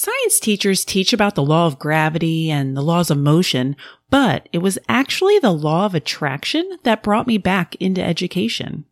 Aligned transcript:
Science 0.00 0.38
teachers 0.38 0.84
teach 0.84 1.12
about 1.12 1.34
the 1.34 1.42
law 1.42 1.66
of 1.66 1.80
gravity 1.80 2.52
and 2.52 2.76
the 2.76 2.82
laws 2.82 3.10
of 3.10 3.18
motion, 3.18 3.74
but 4.10 4.48
it 4.52 4.58
was 4.58 4.78
actually 4.88 5.40
the 5.40 5.50
law 5.50 5.86
of 5.86 5.92
attraction 5.92 6.78
that 6.84 7.02
brought 7.02 7.26
me 7.26 7.36
back 7.36 7.74
into 7.80 8.00
education. 8.00 8.84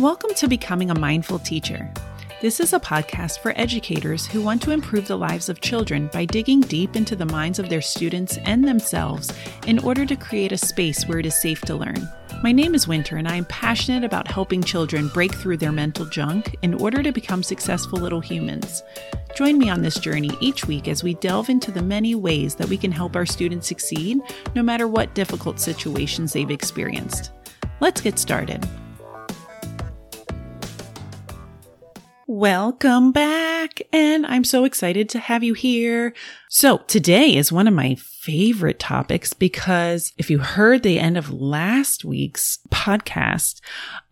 Welcome 0.00 0.34
to 0.34 0.48
Becoming 0.48 0.90
a 0.90 0.98
Mindful 0.98 1.38
Teacher. 1.38 1.94
This 2.42 2.58
is 2.58 2.72
a 2.72 2.80
podcast 2.80 3.38
for 3.38 3.52
educators 3.54 4.26
who 4.26 4.42
want 4.42 4.60
to 4.62 4.72
improve 4.72 5.06
the 5.06 5.16
lives 5.16 5.48
of 5.48 5.60
children 5.60 6.10
by 6.12 6.24
digging 6.24 6.62
deep 6.62 6.96
into 6.96 7.14
the 7.14 7.26
minds 7.26 7.60
of 7.60 7.68
their 7.68 7.80
students 7.80 8.36
and 8.38 8.66
themselves 8.66 9.32
in 9.68 9.78
order 9.78 10.04
to 10.06 10.16
create 10.16 10.50
a 10.50 10.58
space 10.58 11.06
where 11.06 11.20
it 11.20 11.26
is 11.26 11.40
safe 11.40 11.60
to 11.60 11.76
learn. 11.76 12.08
My 12.44 12.52
name 12.52 12.74
is 12.74 12.86
Winter, 12.86 13.16
and 13.16 13.26
I 13.26 13.36
am 13.36 13.46
passionate 13.46 14.04
about 14.04 14.28
helping 14.28 14.62
children 14.62 15.08
break 15.08 15.34
through 15.34 15.56
their 15.56 15.72
mental 15.72 16.04
junk 16.04 16.54
in 16.60 16.74
order 16.74 17.02
to 17.02 17.10
become 17.10 17.42
successful 17.42 17.98
little 17.98 18.20
humans. 18.20 18.82
Join 19.34 19.56
me 19.56 19.70
on 19.70 19.80
this 19.80 19.98
journey 19.98 20.30
each 20.40 20.66
week 20.66 20.86
as 20.86 21.02
we 21.02 21.14
delve 21.14 21.48
into 21.48 21.70
the 21.70 21.80
many 21.80 22.14
ways 22.14 22.54
that 22.56 22.68
we 22.68 22.76
can 22.76 22.92
help 22.92 23.16
our 23.16 23.24
students 23.24 23.66
succeed, 23.66 24.20
no 24.54 24.62
matter 24.62 24.86
what 24.86 25.14
difficult 25.14 25.58
situations 25.58 26.34
they've 26.34 26.50
experienced. 26.50 27.30
Let's 27.80 28.02
get 28.02 28.18
started. 28.18 28.68
Welcome 32.26 33.12
back, 33.12 33.80
and 33.90 34.26
I'm 34.26 34.44
so 34.44 34.64
excited 34.64 35.08
to 35.10 35.18
have 35.18 35.42
you 35.42 35.54
here. 35.54 36.12
So, 36.56 36.78
today 36.86 37.34
is 37.34 37.50
one 37.50 37.66
of 37.66 37.74
my 37.74 37.96
favorite 37.96 38.78
topics 38.78 39.32
because 39.32 40.12
if 40.18 40.30
you 40.30 40.38
heard 40.38 40.84
the 40.84 41.00
end 41.00 41.18
of 41.18 41.32
last 41.32 42.04
week's 42.04 42.60
podcast, 42.70 43.60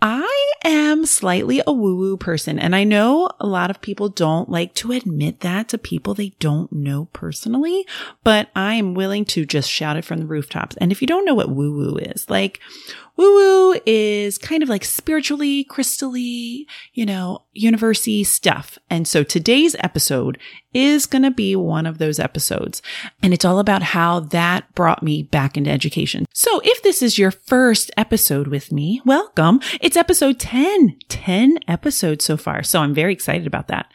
I 0.03 0.53
am 0.65 1.07
slightly 1.07 1.63
a 1.65 1.73
woo 1.73 1.97
woo 1.97 2.17
person. 2.17 2.59
And 2.59 2.75
I 2.75 2.83
know 2.83 3.31
a 3.39 3.47
lot 3.47 3.71
of 3.71 3.81
people 3.81 4.09
don't 4.09 4.49
like 4.49 4.75
to 4.75 4.91
admit 4.91 5.39
that 5.41 5.69
to 5.69 5.79
people 5.79 6.15
they 6.15 6.31
don't 6.41 6.73
know 6.73 7.05
personally, 7.13 7.87
but 8.25 8.51
I 8.57 8.75
am 8.75 8.95
willing 8.95 9.25
to 9.27 9.47
just 9.47 9.71
shout 9.71 9.97
it 9.97 10.05
from 10.05 10.19
the 10.19 10.27
rooftops. 10.27 10.77
And 10.79 10.91
if 10.91 11.01
you 11.01 11.07
don't 11.07 11.25
know 11.25 11.37
what 11.37 11.51
woo 11.51 11.77
woo 11.77 11.97
is, 11.97 12.29
like, 12.29 12.59
Woo 13.17 13.35
woo 13.35 13.81
is 13.85 14.39
kind 14.39 14.63
of 14.63 14.71
like 14.71 14.85
spiritually, 14.85 15.65
crystally, 15.67 16.65
you 16.95 17.05
know, 17.05 17.43
university 17.53 18.25
stuff. 18.25 18.79
And 18.89 19.07
so 19.07 19.23
today's 19.23 19.77
episode 19.81 20.39
is 20.75 21.07
going 21.07 21.23
to 21.23 21.31
be 21.31 21.55
one 21.57 21.87
of 21.87 21.99
those 21.99 22.19
episodes. 22.19 22.83
And 23.23 23.33
it's 23.33 23.45
all 23.45 23.59
about 23.59 23.83
how 23.83 24.21
that 24.21 24.75
brought 24.75 25.03
me 25.03 25.23
back 25.23 25.57
into 25.57 25.71
education. 25.71 26.27
So 26.33 26.61
if 26.65 26.83
this 26.83 27.03
is 27.03 27.19
your 27.19 27.31
first 27.31 27.91
episode 27.97 28.49
with 28.49 28.73
me, 28.73 29.01
welcome. 29.05 29.61
It's 29.81 29.97
episode 29.97 30.39
10, 30.39 30.97
10 31.09 31.59
episodes 31.69 32.25
so 32.25 32.37
far. 32.37 32.63
So 32.63 32.81
I'm 32.81 32.95
very 32.95 33.13
excited 33.13 33.47
about 33.47 33.69
that. 33.69 33.91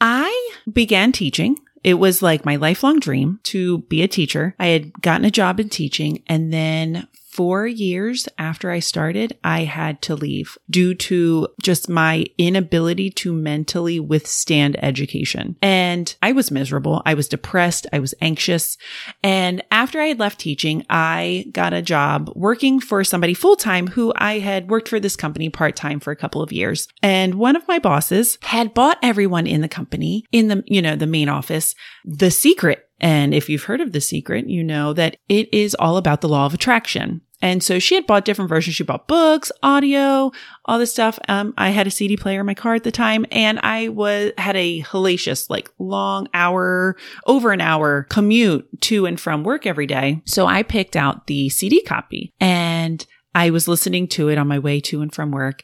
I 0.00 0.50
began 0.72 1.12
teaching 1.12 1.56
it 1.84 1.94
was 1.94 2.22
like 2.22 2.44
my 2.44 2.56
lifelong 2.56 3.00
dream 3.00 3.40
to 3.44 3.78
be 3.78 4.02
a 4.02 4.08
teacher. 4.08 4.54
I 4.58 4.68
had 4.68 4.92
gotten 5.02 5.24
a 5.24 5.30
job 5.30 5.58
in 5.58 5.68
teaching 5.68 6.22
and 6.28 6.52
then 6.52 7.08
four 7.32 7.66
years 7.66 8.28
after 8.38 8.70
I 8.70 8.78
started, 8.78 9.38
I 9.42 9.64
had 9.64 10.02
to 10.02 10.14
leave 10.14 10.58
due 10.68 10.94
to 10.94 11.48
just 11.62 11.88
my 11.88 12.26
inability 12.36 13.10
to 13.10 13.32
mentally 13.32 13.98
withstand 13.98 14.82
education. 14.84 15.56
And 15.62 16.14
I 16.20 16.32
was 16.32 16.50
miserable. 16.50 17.02
I 17.06 17.14
was 17.14 17.28
depressed. 17.28 17.86
I 17.92 18.00
was 18.00 18.14
anxious. 18.20 18.76
And 19.22 19.62
after 19.70 19.98
I 19.98 20.06
had 20.06 20.18
left 20.18 20.40
teaching, 20.40 20.84
I 20.90 21.46
got 21.52 21.72
a 21.72 21.80
job 21.80 22.30
working 22.36 22.80
for 22.80 23.02
somebody 23.02 23.32
full 23.32 23.56
time 23.56 23.86
who 23.86 24.12
I 24.16 24.38
had 24.38 24.68
worked 24.68 24.88
for 24.88 25.00
this 25.00 25.16
company 25.16 25.48
part 25.48 25.74
time 25.74 26.00
for 26.00 26.10
a 26.10 26.16
couple 26.16 26.42
of 26.42 26.52
years. 26.52 26.86
And 27.02 27.36
one 27.36 27.56
of 27.56 27.66
my 27.66 27.78
bosses 27.78 28.36
had 28.42 28.74
bought 28.74 28.98
everyone 29.02 29.46
in 29.46 29.62
the 29.62 29.68
company 29.68 30.26
in 30.32 30.48
the, 30.48 30.62
you 30.66 30.82
know, 30.82 30.96
the 30.96 31.06
main 31.06 31.30
office, 31.30 31.74
the 32.04 32.30
secret 32.30 32.88
and 33.02 33.34
if 33.34 33.48
you've 33.48 33.64
heard 33.64 33.80
of 33.80 33.92
The 33.92 34.00
Secret, 34.00 34.48
you 34.48 34.62
know 34.62 34.92
that 34.92 35.16
it 35.28 35.52
is 35.52 35.74
all 35.74 35.96
about 35.96 36.20
the 36.20 36.28
law 36.28 36.46
of 36.46 36.54
attraction. 36.54 37.20
And 37.42 37.60
so 37.60 37.80
she 37.80 37.96
had 37.96 38.06
bought 38.06 38.24
different 38.24 38.48
versions. 38.48 38.76
She 38.76 38.84
bought 38.84 39.08
books, 39.08 39.50
audio, 39.64 40.30
all 40.64 40.78
this 40.78 40.92
stuff. 40.92 41.18
Um, 41.28 41.52
I 41.58 41.70
had 41.70 41.88
a 41.88 41.90
CD 41.90 42.16
player 42.16 42.38
in 42.38 42.46
my 42.46 42.54
car 42.54 42.76
at 42.76 42.84
the 42.84 42.92
time 42.92 43.26
and 43.32 43.58
I 43.64 43.88
was, 43.88 44.30
had 44.38 44.56
a 44.56 44.80
hellacious, 44.82 45.50
like 45.50 45.68
long 45.80 46.28
hour, 46.32 46.96
over 47.26 47.50
an 47.50 47.60
hour 47.60 48.04
commute 48.04 48.68
to 48.82 49.06
and 49.06 49.18
from 49.18 49.42
work 49.42 49.66
every 49.66 49.88
day. 49.88 50.22
So 50.24 50.46
I 50.46 50.62
picked 50.62 50.94
out 50.94 51.26
the 51.26 51.48
CD 51.48 51.82
copy 51.82 52.32
and 52.38 53.04
I 53.34 53.50
was 53.50 53.66
listening 53.66 54.06
to 54.08 54.28
it 54.28 54.38
on 54.38 54.46
my 54.46 54.60
way 54.60 54.80
to 54.82 55.02
and 55.02 55.12
from 55.12 55.32
work. 55.32 55.62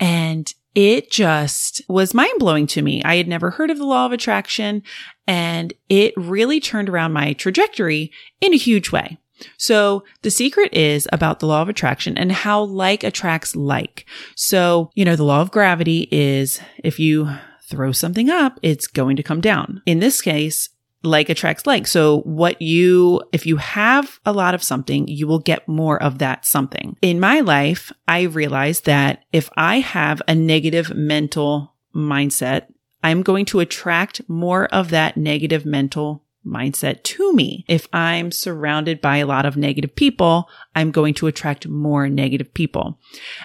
And 0.00 0.52
it 0.74 1.10
just 1.10 1.82
was 1.88 2.14
mind 2.14 2.38
blowing 2.38 2.66
to 2.68 2.82
me. 2.82 3.02
I 3.02 3.16
had 3.16 3.28
never 3.28 3.50
heard 3.50 3.70
of 3.70 3.78
the 3.78 3.86
law 3.86 4.06
of 4.06 4.12
attraction 4.12 4.82
and 5.26 5.72
it 5.88 6.14
really 6.16 6.60
turned 6.60 6.88
around 6.88 7.12
my 7.12 7.32
trajectory 7.32 8.12
in 8.40 8.54
a 8.54 8.58
huge 8.58 8.92
way. 8.92 9.18
So 9.56 10.04
the 10.22 10.30
secret 10.30 10.72
is 10.74 11.08
about 11.12 11.40
the 11.40 11.46
law 11.46 11.62
of 11.62 11.68
attraction 11.68 12.16
and 12.18 12.30
how 12.30 12.62
like 12.62 13.04
attracts 13.04 13.56
like. 13.56 14.04
So, 14.36 14.90
you 14.94 15.04
know, 15.04 15.16
the 15.16 15.24
law 15.24 15.40
of 15.40 15.50
gravity 15.50 16.08
is 16.10 16.60
if 16.84 16.98
you 16.98 17.30
throw 17.62 17.92
something 17.92 18.28
up, 18.28 18.58
it's 18.62 18.86
going 18.86 19.16
to 19.16 19.22
come 19.22 19.40
down. 19.40 19.82
In 19.86 20.00
this 20.00 20.20
case, 20.20 20.68
like 21.02 21.28
attracts 21.28 21.66
like. 21.66 21.86
So 21.86 22.20
what 22.20 22.60
you, 22.60 23.22
if 23.32 23.46
you 23.46 23.56
have 23.56 24.20
a 24.26 24.32
lot 24.32 24.54
of 24.54 24.62
something, 24.62 25.08
you 25.08 25.26
will 25.26 25.38
get 25.38 25.66
more 25.66 26.02
of 26.02 26.18
that 26.18 26.44
something. 26.44 26.96
In 27.02 27.20
my 27.20 27.40
life, 27.40 27.92
I 28.06 28.22
realized 28.22 28.84
that 28.84 29.24
if 29.32 29.48
I 29.56 29.80
have 29.80 30.20
a 30.28 30.34
negative 30.34 30.94
mental 30.94 31.74
mindset, 31.94 32.66
I'm 33.02 33.22
going 33.22 33.46
to 33.46 33.60
attract 33.60 34.20
more 34.28 34.66
of 34.66 34.90
that 34.90 35.16
negative 35.16 35.64
mental 35.64 36.22
mindset 36.46 37.02
to 37.02 37.32
me. 37.32 37.64
If 37.68 37.88
I'm 37.92 38.32
surrounded 38.32 39.00
by 39.00 39.18
a 39.18 39.26
lot 39.26 39.46
of 39.46 39.56
negative 39.56 39.94
people, 39.94 40.48
I'm 40.74 40.90
going 40.90 41.14
to 41.14 41.26
attract 41.26 41.68
more 41.68 42.08
negative 42.08 42.52
people. 42.54 42.98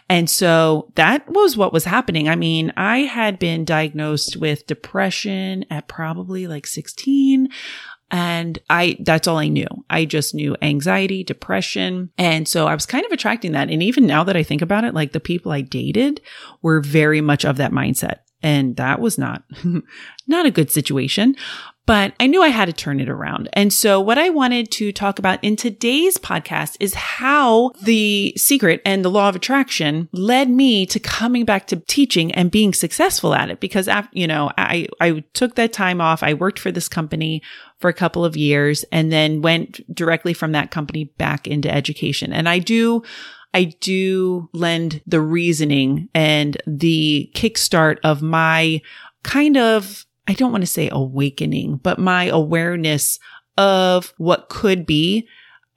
And 0.09 0.29
so 0.29 0.91
that 0.95 1.29
was 1.29 1.57
what 1.57 1.73
was 1.73 1.85
happening. 1.85 2.29
I 2.29 2.35
mean, 2.35 2.71
I 2.77 2.99
had 2.99 3.39
been 3.39 3.65
diagnosed 3.65 4.37
with 4.37 4.67
depression 4.67 5.65
at 5.69 5.87
probably 5.87 6.47
like 6.47 6.67
16. 6.67 7.49
And 8.11 8.59
I, 8.69 8.97
that's 8.99 9.27
all 9.27 9.37
I 9.37 9.47
knew. 9.47 9.67
I 9.89 10.05
just 10.05 10.35
knew 10.35 10.55
anxiety, 10.61 11.23
depression. 11.23 12.11
And 12.17 12.47
so 12.47 12.67
I 12.67 12.75
was 12.75 12.85
kind 12.85 13.05
of 13.05 13.11
attracting 13.11 13.53
that. 13.53 13.69
And 13.69 13.81
even 13.81 14.05
now 14.05 14.23
that 14.23 14.37
I 14.37 14.43
think 14.43 14.61
about 14.61 14.83
it, 14.83 14.93
like 14.93 15.11
the 15.11 15.19
people 15.19 15.51
I 15.51 15.61
dated 15.61 16.21
were 16.61 16.81
very 16.81 17.19
much 17.19 17.45
of 17.45 17.57
that 17.57 17.71
mindset. 17.71 18.19
And 18.43 18.75
that 18.75 19.01
was 19.01 19.17
not, 19.17 19.43
not 20.27 20.45
a 20.45 20.51
good 20.51 20.69
situation 20.69 21.35
but 21.85 22.13
I 22.19 22.27
knew 22.27 22.41
I 22.41 22.47
had 22.49 22.65
to 22.65 22.73
turn 22.73 22.99
it 22.99 23.09
around. 23.09 23.49
And 23.53 23.71
so 23.71 23.99
what 23.99 24.17
I 24.17 24.29
wanted 24.29 24.71
to 24.71 24.91
talk 24.91 25.19
about 25.19 25.43
in 25.43 25.55
today's 25.55 26.17
podcast 26.17 26.77
is 26.79 26.93
how 26.95 27.71
the 27.83 28.33
secret 28.37 28.81
and 28.85 29.05
the 29.05 29.11
law 29.11 29.29
of 29.29 29.35
attraction 29.35 30.09
led 30.11 30.49
me 30.49 30.85
to 30.87 30.99
coming 30.99 31.45
back 31.45 31.67
to 31.67 31.77
teaching 31.87 32.31
and 32.31 32.49
being 32.49 32.73
successful 32.73 33.35
at 33.35 33.49
it. 33.49 33.59
Because, 33.59 33.87
you 34.11 34.27
know, 34.27 34.51
I, 34.57 34.87
I 34.99 35.23
took 35.33 35.55
that 35.55 35.73
time 35.73 36.01
off. 36.01 36.23
I 36.23 36.33
worked 36.33 36.59
for 36.59 36.71
this 36.71 36.89
company 36.89 37.41
for 37.79 37.89
a 37.89 37.93
couple 37.93 38.25
of 38.25 38.35
years 38.35 38.83
and 38.91 39.11
then 39.11 39.41
went 39.41 39.81
directly 39.93 40.33
from 40.33 40.53
that 40.53 40.71
company 40.71 41.05
back 41.17 41.47
into 41.47 41.71
education. 41.71 42.33
And 42.33 42.49
I 42.49 42.59
do 42.59 43.03
I 43.53 43.71
do 43.79 44.49
lend 44.51 45.01
the 45.07 45.21
reasoning 45.21 46.09
and 46.13 46.57
the 46.67 47.31
kickstart 47.33 47.99
of 48.03 48.21
my 48.21 48.81
kind 49.23 49.55
of 49.55 50.05
I 50.27 50.33
don't 50.33 50.51
want 50.51 50.61
to 50.63 50.67
say 50.67 50.89
awakening, 50.91 51.77
but 51.77 51.99
my 51.99 52.25
awareness 52.25 53.19
of 53.57 54.13
what 54.17 54.49
could 54.49 54.85
be 54.85 55.27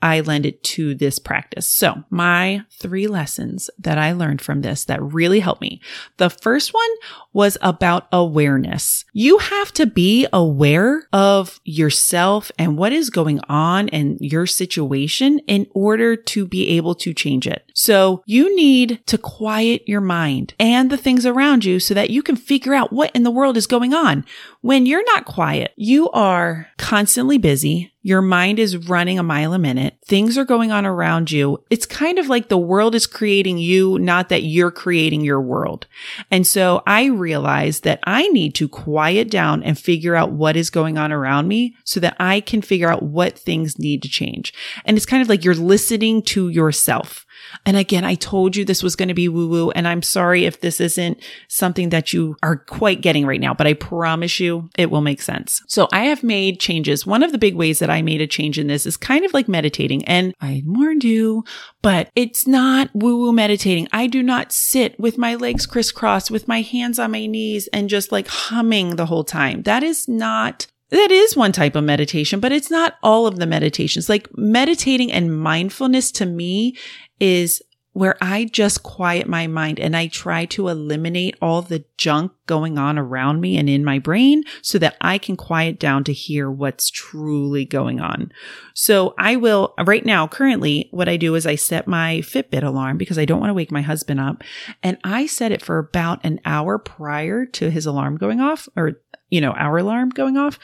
I 0.00 0.20
lend 0.20 0.46
it 0.46 0.62
to 0.64 0.94
this 0.94 1.18
practice. 1.18 1.66
So 1.66 2.04
my 2.10 2.62
three 2.70 3.06
lessons 3.06 3.68
that 3.78 3.98
I 3.98 4.12
learned 4.12 4.40
from 4.40 4.60
this 4.60 4.84
that 4.84 5.02
really 5.02 5.40
helped 5.40 5.60
me. 5.60 5.80
The 6.18 6.30
first 6.30 6.72
one 6.72 6.88
was 7.32 7.58
about 7.62 8.06
awareness. 8.12 9.04
You 9.12 9.38
have 9.38 9.72
to 9.74 9.86
be 9.86 10.26
aware 10.32 11.08
of 11.12 11.60
yourself 11.64 12.52
and 12.58 12.76
what 12.76 12.92
is 12.92 13.10
going 13.10 13.40
on 13.48 13.88
in 13.88 14.18
your 14.20 14.46
situation 14.46 15.40
in 15.40 15.66
order 15.72 16.16
to 16.16 16.46
be 16.46 16.68
able 16.76 16.94
to 16.96 17.12
change 17.12 17.46
it. 17.46 17.64
So 17.74 18.22
you 18.26 18.54
need 18.56 19.00
to 19.06 19.18
quiet 19.18 19.82
your 19.88 20.00
mind 20.00 20.54
and 20.58 20.90
the 20.90 20.96
things 20.96 21.26
around 21.26 21.64
you 21.64 21.80
so 21.80 21.94
that 21.94 22.10
you 22.10 22.22
can 22.22 22.36
figure 22.36 22.74
out 22.74 22.92
what 22.92 23.10
in 23.14 23.22
the 23.22 23.30
world 23.30 23.56
is 23.56 23.66
going 23.66 23.94
on. 23.94 24.24
When 24.60 24.86
you're 24.86 25.04
not 25.14 25.24
quiet, 25.24 25.72
you 25.76 26.10
are 26.10 26.68
constantly 26.76 27.38
busy. 27.38 27.92
Your 28.02 28.22
mind 28.22 28.58
is 28.58 28.76
running 28.88 29.18
a 29.18 29.22
mile 29.22 29.52
a 29.52 29.58
minute. 29.58 29.98
Things 30.06 30.38
are 30.38 30.44
going 30.44 30.70
on 30.70 30.86
around 30.86 31.30
you. 31.30 31.64
It's 31.68 31.84
kind 31.84 32.18
of 32.18 32.28
like 32.28 32.48
the 32.48 32.56
world 32.56 32.94
is 32.94 33.06
creating 33.06 33.58
you, 33.58 33.98
not 33.98 34.28
that 34.28 34.44
you're 34.44 34.70
creating 34.70 35.22
your 35.22 35.40
world. 35.40 35.86
And 36.30 36.46
so 36.46 36.82
I 36.86 37.06
realized 37.06 37.84
that 37.84 38.00
I 38.04 38.28
need 38.28 38.54
to 38.56 38.68
quiet 38.68 39.30
down 39.30 39.62
and 39.62 39.78
figure 39.78 40.14
out 40.14 40.30
what 40.30 40.56
is 40.56 40.70
going 40.70 40.96
on 40.96 41.12
around 41.12 41.48
me 41.48 41.74
so 41.84 41.98
that 42.00 42.16
I 42.20 42.40
can 42.40 42.62
figure 42.62 42.90
out 42.90 43.02
what 43.02 43.38
things 43.38 43.78
need 43.78 44.02
to 44.02 44.08
change. 44.08 44.54
And 44.84 44.96
it's 44.96 45.06
kind 45.06 45.20
of 45.20 45.28
like 45.28 45.44
you're 45.44 45.54
listening 45.54 46.22
to 46.22 46.48
yourself. 46.48 47.26
And 47.64 47.76
again, 47.76 48.04
I 48.04 48.14
told 48.14 48.56
you 48.56 48.64
this 48.64 48.82
was 48.82 48.96
going 48.96 49.08
to 49.08 49.14
be 49.14 49.28
woo 49.28 49.48
woo. 49.48 49.70
And 49.70 49.86
I'm 49.86 50.02
sorry 50.02 50.44
if 50.44 50.60
this 50.60 50.80
isn't 50.80 51.22
something 51.48 51.90
that 51.90 52.12
you 52.12 52.36
are 52.42 52.56
quite 52.56 53.00
getting 53.00 53.26
right 53.26 53.40
now, 53.40 53.54
but 53.54 53.66
I 53.66 53.74
promise 53.74 54.40
you 54.40 54.68
it 54.76 54.90
will 54.90 55.00
make 55.00 55.22
sense. 55.22 55.62
So 55.66 55.88
I 55.92 56.04
have 56.06 56.22
made 56.22 56.60
changes. 56.60 57.06
One 57.06 57.22
of 57.22 57.32
the 57.32 57.38
big 57.38 57.54
ways 57.54 57.78
that 57.78 57.90
I 57.90 58.02
made 58.02 58.20
a 58.20 58.26
change 58.26 58.58
in 58.58 58.66
this 58.66 58.86
is 58.86 58.96
kind 58.96 59.24
of 59.24 59.34
like 59.34 59.48
meditating. 59.48 60.04
And 60.04 60.34
I 60.40 60.62
warned 60.66 61.04
you, 61.04 61.44
but 61.82 62.10
it's 62.14 62.46
not 62.46 62.90
woo 62.94 63.18
woo 63.18 63.32
meditating. 63.32 63.88
I 63.92 64.06
do 64.06 64.22
not 64.22 64.52
sit 64.52 64.98
with 64.98 65.18
my 65.18 65.34
legs 65.34 65.66
crisscrossed 65.66 66.30
with 66.30 66.48
my 66.48 66.62
hands 66.62 66.98
on 66.98 67.12
my 67.12 67.26
knees 67.26 67.68
and 67.72 67.88
just 67.88 68.12
like 68.12 68.28
humming 68.28 68.96
the 68.96 69.06
whole 69.06 69.24
time. 69.24 69.62
That 69.62 69.82
is 69.82 70.08
not 70.08 70.66
that 70.90 71.10
is 71.10 71.36
one 71.36 71.52
type 71.52 71.76
of 71.76 71.84
meditation, 71.84 72.40
but 72.40 72.52
it's 72.52 72.70
not 72.70 72.94
all 73.02 73.26
of 73.26 73.38
the 73.38 73.46
meditations. 73.46 74.08
Like 74.08 74.28
meditating 74.36 75.12
and 75.12 75.38
mindfulness 75.38 76.10
to 76.12 76.26
me 76.26 76.76
is 77.20 77.62
where 77.98 78.16
I 78.20 78.44
just 78.44 78.84
quiet 78.84 79.26
my 79.26 79.48
mind 79.48 79.80
and 79.80 79.96
I 79.96 80.06
try 80.06 80.44
to 80.46 80.68
eliminate 80.68 81.36
all 81.42 81.62
the 81.62 81.84
junk 81.96 82.30
going 82.46 82.78
on 82.78 82.96
around 82.96 83.40
me 83.40 83.56
and 83.56 83.68
in 83.68 83.84
my 83.84 83.98
brain 83.98 84.44
so 84.62 84.78
that 84.78 84.96
I 85.00 85.18
can 85.18 85.36
quiet 85.36 85.80
down 85.80 86.04
to 86.04 86.12
hear 86.12 86.48
what's 86.48 86.90
truly 86.90 87.64
going 87.64 87.98
on. 87.98 88.30
So 88.72 89.16
I 89.18 89.34
will 89.34 89.74
right 89.84 90.06
now, 90.06 90.28
currently, 90.28 90.88
what 90.92 91.08
I 91.08 91.16
do 91.16 91.34
is 91.34 91.44
I 91.44 91.56
set 91.56 91.88
my 91.88 92.18
Fitbit 92.18 92.62
alarm 92.62 92.98
because 92.98 93.18
I 93.18 93.24
don't 93.24 93.40
want 93.40 93.50
to 93.50 93.54
wake 93.54 93.72
my 93.72 93.82
husband 93.82 94.20
up 94.20 94.44
and 94.80 94.96
I 95.02 95.26
set 95.26 95.50
it 95.50 95.60
for 95.60 95.78
about 95.78 96.24
an 96.24 96.40
hour 96.44 96.78
prior 96.78 97.46
to 97.46 97.68
his 97.68 97.84
alarm 97.84 98.16
going 98.16 98.40
off 98.40 98.68
or 98.76 99.00
you 99.30 99.40
know, 99.40 99.50
our 99.52 99.78
alarm 99.78 100.10
going 100.10 100.36
off 100.36 100.58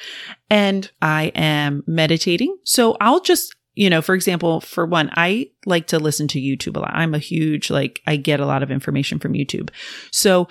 and 0.49 0.91
I 1.03 1.33
am 1.35 1.83
meditating. 1.87 2.57
So 2.65 2.97
I'll 3.01 3.21
just 3.21 3.55
you 3.75 3.91
know, 3.91 4.03
for 4.03 4.15
example, 4.15 4.61
for 4.61 4.87
one, 4.87 5.11
I 5.15 5.51
like 5.67 5.89
to 5.89 5.99
listen 5.99 6.29
to 6.29 6.41
YouTube 6.41 6.77
a 6.77 6.81
lot. 6.81 6.93
I'm 6.95 7.15
a 7.15 7.19
huge, 7.19 7.71
like, 7.71 8.01
I 8.07 8.17
get 8.17 8.41
a 8.41 8.47
lot 8.47 8.63
of 8.63 8.71
information 8.71 9.19
from 9.19 9.33
YouTube. 9.33 9.71
So 10.11 10.49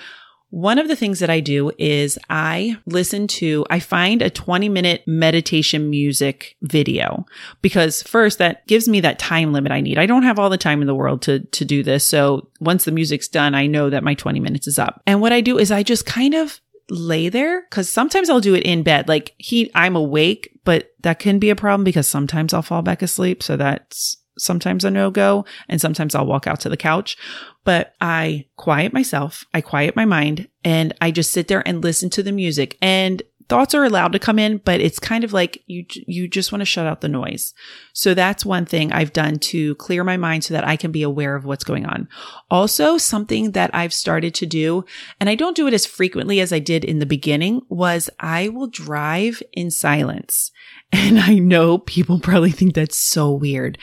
one 0.53 0.77
of 0.77 0.87
the 0.87 0.95
things 0.95 1.17
that 1.17 1.31
I 1.31 1.39
do 1.39 1.71
is 1.79 2.19
I 2.29 2.77
listen 2.85 3.25
to, 3.25 3.65
I 3.71 3.79
find 3.79 4.21
a 4.21 4.29
20 4.29 4.69
minute 4.69 5.01
meditation 5.07 5.89
music 5.89 6.55
video 6.61 7.25
because 7.63 8.03
first 8.03 8.37
that 8.37 8.67
gives 8.67 8.87
me 8.87 8.99
that 8.99 9.17
time 9.17 9.51
limit 9.51 9.71
I 9.71 9.81
need. 9.81 9.97
I 9.97 10.05
don't 10.05 10.21
have 10.21 10.37
all 10.37 10.51
the 10.51 10.57
time 10.59 10.81
in 10.81 10.85
the 10.85 10.93
world 10.93 11.23
to, 11.23 11.39
to 11.39 11.65
do 11.65 11.81
this. 11.81 12.05
So 12.05 12.49
once 12.59 12.85
the 12.85 12.91
music's 12.91 13.27
done, 13.27 13.55
I 13.55 13.65
know 13.65 13.89
that 13.89 14.03
my 14.03 14.13
20 14.13 14.39
minutes 14.39 14.67
is 14.67 14.77
up. 14.77 15.01
And 15.07 15.21
what 15.21 15.33
I 15.33 15.41
do 15.41 15.57
is 15.57 15.71
I 15.71 15.81
just 15.81 16.05
kind 16.05 16.35
of 16.35 16.61
lay 16.89 17.29
there 17.29 17.61
because 17.61 17.89
sometimes 17.89 18.29
I'll 18.29 18.39
do 18.39 18.55
it 18.55 18.63
in 18.63 18.83
bed. 18.83 19.07
Like 19.07 19.33
he, 19.37 19.71
I'm 19.73 19.95
awake, 19.95 20.59
but 20.63 20.91
that 21.01 21.19
can 21.19 21.39
be 21.39 21.49
a 21.49 21.55
problem 21.55 21.83
because 21.83 22.07
sometimes 22.07 22.53
I'll 22.53 22.61
fall 22.61 22.81
back 22.81 23.01
asleep. 23.01 23.43
So 23.43 23.57
that's 23.57 24.17
sometimes 24.37 24.83
a 24.83 24.91
no 24.91 25.11
go. 25.11 25.45
And 25.69 25.79
sometimes 25.79 26.15
I'll 26.15 26.25
walk 26.25 26.47
out 26.47 26.59
to 26.61 26.69
the 26.69 26.77
couch, 26.77 27.17
but 27.63 27.93
I 28.01 28.45
quiet 28.55 28.93
myself. 28.93 29.45
I 29.53 29.61
quiet 29.61 29.95
my 29.95 30.05
mind 30.05 30.47
and 30.63 30.93
I 31.01 31.11
just 31.11 31.31
sit 31.31 31.47
there 31.47 31.65
and 31.67 31.83
listen 31.83 32.09
to 32.11 32.23
the 32.23 32.31
music. 32.31 32.77
And 32.81 33.21
thoughts 33.49 33.73
are 33.73 33.83
allowed 33.83 34.11
to 34.13 34.19
come 34.19 34.39
in, 34.39 34.57
but 34.57 34.79
it's 34.81 34.99
kind 34.99 35.23
of 35.23 35.33
like 35.33 35.63
you, 35.67 35.85
you 36.07 36.27
just 36.27 36.51
want 36.51 36.61
to 36.61 36.65
shut 36.65 36.85
out 36.85 37.01
the 37.01 37.09
noise. 37.09 37.53
So 37.93 38.13
that's 38.13 38.45
one 38.45 38.65
thing 38.65 38.91
I've 38.91 39.13
done 39.13 39.39
to 39.39 39.75
clear 39.75 40.03
my 40.03 40.17
mind 40.17 40.43
so 40.43 40.53
that 40.53 40.67
I 40.67 40.75
can 40.75 40.91
be 40.91 41.03
aware 41.03 41.35
of 41.35 41.45
what's 41.45 41.63
going 41.63 41.85
on. 41.85 42.07
Also, 42.49 42.97
something 42.97 43.51
that 43.51 43.73
I've 43.73 43.93
started 43.93 44.33
to 44.35 44.45
do, 44.45 44.85
and 45.19 45.29
I 45.29 45.35
don't 45.35 45.55
do 45.55 45.67
it 45.67 45.73
as 45.73 45.85
frequently 45.85 46.39
as 46.39 46.53
I 46.53 46.59
did 46.59 46.83
in 46.83 46.99
the 46.99 47.05
beginning, 47.05 47.61
was 47.69 48.09
I 48.19 48.49
will 48.49 48.67
drive 48.67 49.41
in 49.51 49.71
silence. 49.71 50.51
And 50.95 51.19
I 51.19 51.39
know 51.39 51.79
people 51.79 52.19
probably 52.19 52.51
think 52.51 52.75
that's 52.75 52.97
so 52.97 53.31
weird, 53.31 53.79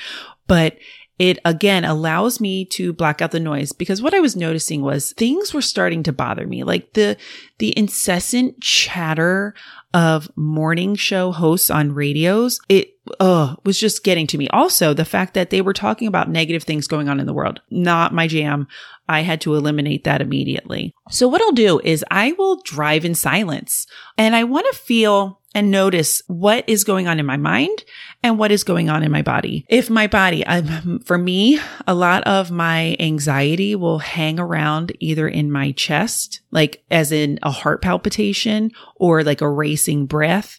but 0.47 0.77
it 1.21 1.39
again 1.45 1.85
allows 1.85 2.41
me 2.41 2.65
to 2.65 2.95
block 2.95 3.21
out 3.21 3.31
the 3.31 3.39
noise 3.39 3.73
because 3.73 4.01
what 4.01 4.15
I 4.15 4.21
was 4.21 4.37
noticing 4.37 4.81
was 4.81 5.13
things 5.13 5.53
were 5.53 5.61
starting 5.61 6.03
to 6.05 6.15
bother 6.15 6.47
me. 6.47 6.65
Like 6.65 6.95
the, 6.95 7.19
the 7.59 7.77
incessant 7.79 8.63
chatter 8.63 9.55
of 9.93 10.35
morning 10.35 10.95
show 10.95 11.31
hosts 11.31 11.69
on 11.69 11.93
radios. 11.93 12.59
It, 12.71 12.97
uh, 13.19 13.57
was 13.65 13.79
just 13.79 14.05
getting 14.05 14.27
to 14.29 14.39
me. 14.39 14.47
Also, 14.49 14.95
the 14.95 15.05
fact 15.05 15.35
that 15.35 15.51
they 15.51 15.61
were 15.61 15.73
talking 15.73 16.07
about 16.07 16.31
negative 16.31 16.63
things 16.63 16.87
going 16.87 17.09
on 17.09 17.19
in 17.19 17.27
the 17.27 17.35
world, 17.35 17.61
not 17.69 18.15
my 18.15 18.27
jam. 18.27 18.69
I 19.09 19.23
had 19.23 19.41
to 19.41 19.57
eliminate 19.57 20.05
that 20.05 20.21
immediately. 20.21 20.95
So 21.11 21.27
what 21.27 21.43
I'll 21.43 21.51
do 21.51 21.81
is 21.83 22.05
I 22.11 22.33
will 22.33 22.63
drive 22.63 23.05
in 23.05 23.17
silence 23.17 23.87
and 24.17 24.37
I 24.37 24.45
want 24.45 24.67
to 24.71 24.79
feel 24.79 25.41
and 25.55 25.71
notice 25.71 26.23
what 26.29 26.69
is 26.69 26.85
going 26.85 27.09
on 27.09 27.19
in 27.19 27.27
my 27.27 27.37
mind 27.37 27.85
and 28.23 28.39
what 28.39 28.53
is 28.53 28.65
going 28.65 28.91
on 28.91 29.03
in 29.03 29.11
my 29.11 29.23
body. 29.23 29.65
If 29.69 29.89
my 29.89 30.07
body, 30.07 30.45
um, 30.47 31.01
for 31.01 31.17
me, 31.17 31.59
a 31.87 31.95
lot 31.95 32.23
of 32.25 32.51
my 32.51 32.97
anxiety 33.01 33.75
will 33.75 33.99
hang 33.99 34.39
around 34.39 34.93
either 35.01 35.27
in 35.27 35.51
my 35.51 35.73
chest, 35.73 36.41
like 36.51 36.85
as 36.91 37.13
in 37.13 37.39
a 37.43 37.51
heart 37.51 37.83
palpitation 37.83 38.73
or 38.97 39.25
like 39.25 39.41
a 39.41 39.49
racing 39.49 40.07
breath 40.07 40.59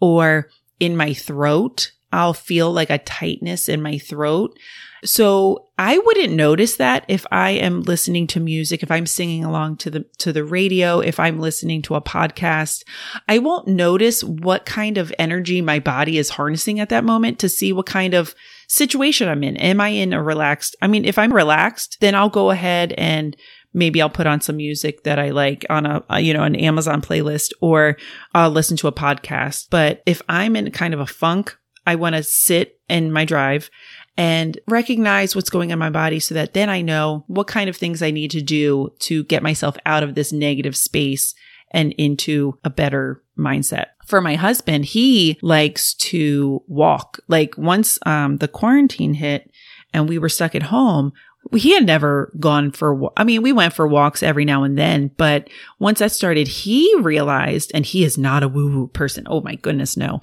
or 0.00 0.48
in 0.80 0.96
my 0.96 1.12
throat. 1.12 1.92
I'll 2.12 2.34
feel 2.34 2.70
like 2.72 2.90
a 2.90 2.98
tightness 2.98 3.68
in 3.68 3.82
my 3.82 3.98
throat. 3.98 4.58
So 5.04 5.66
I 5.78 5.98
wouldn't 5.98 6.34
notice 6.34 6.76
that 6.76 7.04
if 7.08 7.26
I 7.32 7.50
am 7.50 7.82
listening 7.82 8.28
to 8.28 8.40
music, 8.40 8.84
if 8.84 8.90
I'm 8.90 9.06
singing 9.06 9.44
along 9.44 9.78
to 9.78 9.90
the, 9.90 10.04
to 10.18 10.32
the 10.32 10.44
radio, 10.44 11.00
if 11.00 11.18
I'm 11.18 11.40
listening 11.40 11.82
to 11.82 11.96
a 11.96 12.00
podcast, 12.00 12.84
I 13.28 13.38
won't 13.38 13.66
notice 13.66 14.22
what 14.22 14.64
kind 14.64 14.98
of 14.98 15.12
energy 15.18 15.60
my 15.60 15.80
body 15.80 16.18
is 16.18 16.30
harnessing 16.30 16.78
at 16.78 16.90
that 16.90 17.02
moment 17.02 17.40
to 17.40 17.48
see 17.48 17.72
what 17.72 17.86
kind 17.86 18.14
of 18.14 18.34
situation 18.68 19.28
I'm 19.28 19.42
in. 19.42 19.56
Am 19.56 19.80
I 19.80 19.88
in 19.88 20.12
a 20.12 20.22
relaxed? 20.22 20.76
I 20.80 20.86
mean, 20.86 21.04
if 21.04 21.18
I'm 21.18 21.32
relaxed, 21.32 21.98
then 22.00 22.14
I'll 22.14 22.28
go 22.28 22.50
ahead 22.50 22.92
and 22.92 23.36
maybe 23.74 24.00
I'll 24.00 24.10
put 24.10 24.26
on 24.26 24.40
some 24.40 24.56
music 24.56 25.02
that 25.02 25.18
I 25.18 25.30
like 25.30 25.66
on 25.68 25.86
a, 25.86 26.20
you 26.20 26.32
know, 26.32 26.44
an 26.44 26.54
Amazon 26.54 27.02
playlist 27.02 27.52
or 27.60 27.96
I'll 28.34 28.50
listen 28.50 28.76
to 28.78 28.88
a 28.88 28.92
podcast. 28.92 29.66
But 29.70 30.02
if 30.06 30.22
I'm 30.28 30.54
in 30.54 30.70
kind 30.70 30.94
of 30.94 31.00
a 31.00 31.06
funk, 31.06 31.56
I 31.86 31.96
want 31.96 32.14
to 32.14 32.22
sit 32.22 32.80
in 32.88 33.12
my 33.12 33.24
drive 33.24 33.70
and 34.16 34.58
recognize 34.68 35.34
what's 35.34 35.50
going 35.50 35.70
on 35.70 35.74
in 35.74 35.78
my 35.78 35.90
body 35.90 36.20
so 36.20 36.34
that 36.34 36.54
then 36.54 36.68
I 36.68 36.82
know 36.82 37.24
what 37.28 37.46
kind 37.46 37.70
of 37.70 37.76
things 37.76 38.02
I 38.02 38.10
need 38.10 38.30
to 38.32 38.42
do 38.42 38.92
to 39.00 39.24
get 39.24 39.42
myself 39.42 39.76
out 39.86 40.02
of 40.02 40.14
this 40.14 40.32
negative 40.32 40.76
space 40.76 41.34
and 41.70 41.92
into 41.92 42.58
a 42.64 42.70
better 42.70 43.22
mindset. 43.38 43.86
For 44.06 44.20
my 44.20 44.34
husband, 44.34 44.84
he 44.84 45.38
likes 45.40 45.94
to 45.94 46.62
walk. 46.66 47.20
Like 47.28 47.56
once 47.56 47.98
um, 48.04 48.36
the 48.36 48.48
quarantine 48.48 49.14
hit 49.14 49.50
and 49.94 50.08
we 50.08 50.18
were 50.18 50.28
stuck 50.28 50.54
at 50.54 50.64
home, 50.64 51.12
he 51.54 51.72
had 51.72 51.86
never 51.86 52.32
gone 52.38 52.70
for, 52.70 53.10
I 53.16 53.24
mean, 53.24 53.42
we 53.42 53.52
went 53.52 53.74
for 53.74 53.86
walks 53.86 54.22
every 54.22 54.44
now 54.44 54.62
and 54.62 54.78
then, 54.78 55.10
but 55.16 55.48
once 55.78 55.98
that 55.98 56.12
started, 56.12 56.46
he 56.46 56.94
realized, 57.00 57.72
and 57.74 57.84
he 57.84 58.04
is 58.04 58.16
not 58.16 58.44
a 58.44 58.48
woo 58.48 58.70
woo 58.70 58.86
person. 58.88 59.26
Oh 59.28 59.40
my 59.40 59.56
goodness, 59.56 59.96
no. 59.96 60.20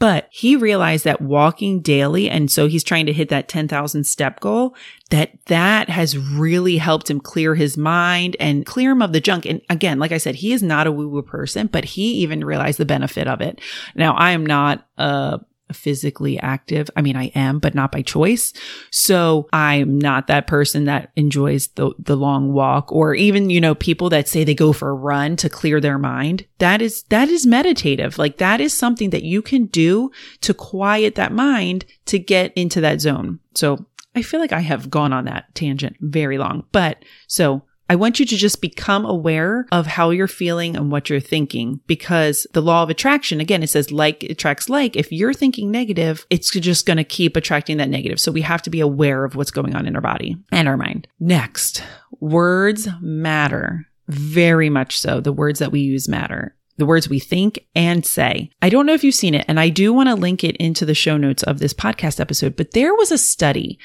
But 0.00 0.28
he 0.30 0.56
realized 0.56 1.04
that 1.04 1.20
walking 1.20 1.82
daily, 1.82 2.28
and 2.28 2.50
so 2.50 2.66
he's 2.66 2.82
trying 2.82 3.04
to 3.06 3.12
hit 3.12 3.28
that 3.28 3.48
10,000 3.48 4.04
step 4.04 4.40
goal, 4.40 4.74
that 5.10 5.32
that 5.46 5.90
has 5.90 6.16
really 6.16 6.78
helped 6.78 7.10
him 7.10 7.20
clear 7.20 7.54
his 7.54 7.76
mind 7.76 8.34
and 8.40 8.64
clear 8.64 8.92
him 8.92 9.02
of 9.02 9.12
the 9.12 9.20
junk. 9.20 9.44
And 9.44 9.60
again, 9.68 9.98
like 9.98 10.10
I 10.10 10.18
said, 10.18 10.36
he 10.36 10.54
is 10.54 10.62
not 10.62 10.86
a 10.86 10.92
woo 10.92 11.06
woo 11.06 11.22
person, 11.22 11.66
but 11.66 11.84
he 11.84 12.14
even 12.14 12.44
realized 12.44 12.78
the 12.78 12.86
benefit 12.86 13.28
of 13.28 13.42
it. 13.42 13.60
Now, 13.94 14.14
I 14.14 14.30
am 14.30 14.46
not 14.46 14.88
a 14.96 15.40
physically 15.74 16.38
active. 16.38 16.90
I 16.96 17.02
mean, 17.02 17.16
I 17.16 17.26
am, 17.34 17.58
but 17.58 17.74
not 17.74 17.92
by 17.92 18.02
choice. 18.02 18.52
So 18.90 19.48
I'm 19.52 19.98
not 19.98 20.26
that 20.26 20.46
person 20.46 20.84
that 20.84 21.10
enjoys 21.16 21.68
the, 21.68 21.92
the 21.98 22.16
long 22.16 22.52
walk 22.52 22.90
or 22.92 23.14
even, 23.14 23.50
you 23.50 23.60
know, 23.60 23.74
people 23.74 24.08
that 24.10 24.28
say 24.28 24.44
they 24.44 24.54
go 24.54 24.72
for 24.72 24.90
a 24.90 24.94
run 24.94 25.36
to 25.36 25.48
clear 25.48 25.80
their 25.80 25.98
mind. 25.98 26.46
That 26.58 26.82
is, 26.82 27.04
that 27.04 27.28
is 27.28 27.46
meditative. 27.46 28.18
Like 28.18 28.38
that 28.38 28.60
is 28.60 28.76
something 28.76 29.10
that 29.10 29.22
you 29.22 29.42
can 29.42 29.66
do 29.66 30.10
to 30.42 30.54
quiet 30.54 31.14
that 31.14 31.32
mind 31.32 31.84
to 32.06 32.18
get 32.18 32.52
into 32.54 32.80
that 32.80 33.00
zone. 33.00 33.40
So 33.54 33.86
I 34.14 34.22
feel 34.22 34.40
like 34.40 34.52
I 34.52 34.60
have 34.60 34.90
gone 34.90 35.12
on 35.12 35.24
that 35.26 35.54
tangent 35.54 35.96
very 36.00 36.38
long, 36.38 36.64
but 36.72 37.04
so 37.28 37.62
I 37.90 37.96
want 37.96 38.20
you 38.20 38.26
to 38.26 38.36
just 38.36 38.60
become 38.60 39.04
aware 39.04 39.66
of 39.72 39.84
how 39.84 40.10
you're 40.10 40.28
feeling 40.28 40.76
and 40.76 40.92
what 40.92 41.10
you're 41.10 41.18
thinking 41.18 41.80
because 41.88 42.46
the 42.52 42.62
law 42.62 42.84
of 42.84 42.88
attraction, 42.88 43.40
again, 43.40 43.64
it 43.64 43.66
says 43.66 43.90
like 43.90 44.22
attracts 44.22 44.68
like. 44.68 44.94
If 44.94 45.10
you're 45.10 45.34
thinking 45.34 45.72
negative, 45.72 46.24
it's 46.30 46.52
just 46.52 46.86
going 46.86 46.98
to 46.98 47.04
keep 47.04 47.36
attracting 47.36 47.78
that 47.78 47.88
negative. 47.88 48.20
So 48.20 48.30
we 48.30 48.42
have 48.42 48.62
to 48.62 48.70
be 48.70 48.78
aware 48.78 49.24
of 49.24 49.34
what's 49.34 49.50
going 49.50 49.74
on 49.74 49.88
in 49.88 49.96
our 49.96 50.00
body 50.00 50.36
and 50.52 50.68
our 50.68 50.76
mind. 50.76 51.08
Next, 51.18 51.82
words 52.20 52.86
matter 53.00 53.88
very 54.06 54.70
much 54.70 54.96
so. 54.96 55.20
The 55.20 55.32
words 55.32 55.58
that 55.58 55.72
we 55.72 55.80
use 55.80 56.08
matter 56.08 56.54
the 56.76 56.86
words 56.86 57.10
we 57.10 57.18
think 57.18 57.58
and 57.74 58.06
say. 58.06 58.50
I 58.62 58.70
don't 58.70 58.86
know 58.86 58.94
if 58.94 59.04
you've 59.04 59.14
seen 59.14 59.34
it, 59.34 59.44
and 59.48 59.60
I 59.60 59.68
do 59.68 59.92
want 59.92 60.08
to 60.08 60.14
link 60.14 60.42
it 60.42 60.56
into 60.56 60.86
the 60.86 60.94
show 60.94 61.18
notes 61.18 61.42
of 61.42 61.58
this 61.58 61.74
podcast 61.74 62.18
episode, 62.18 62.56
but 62.56 62.70
there 62.70 62.94
was 62.94 63.12
a 63.12 63.18
study 63.18 63.78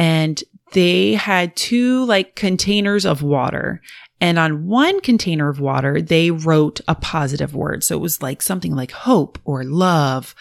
and 0.00 0.42
they 0.72 1.12
had 1.12 1.54
two 1.56 2.06
like 2.06 2.34
containers 2.34 3.04
of 3.04 3.22
water. 3.22 3.82
And 4.18 4.38
on 4.38 4.66
one 4.66 5.00
container 5.00 5.50
of 5.50 5.60
water, 5.60 6.00
they 6.00 6.30
wrote 6.30 6.80
a 6.88 6.94
positive 6.94 7.54
word. 7.54 7.84
So 7.84 7.96
it 7.96 8.00
was 8.00 8.22
like 8.22 8.40
something 8.40 8.74
like 8.74 8.92
hope 8.92 9.38
or 9.44 9.62
love. 9.62 10.34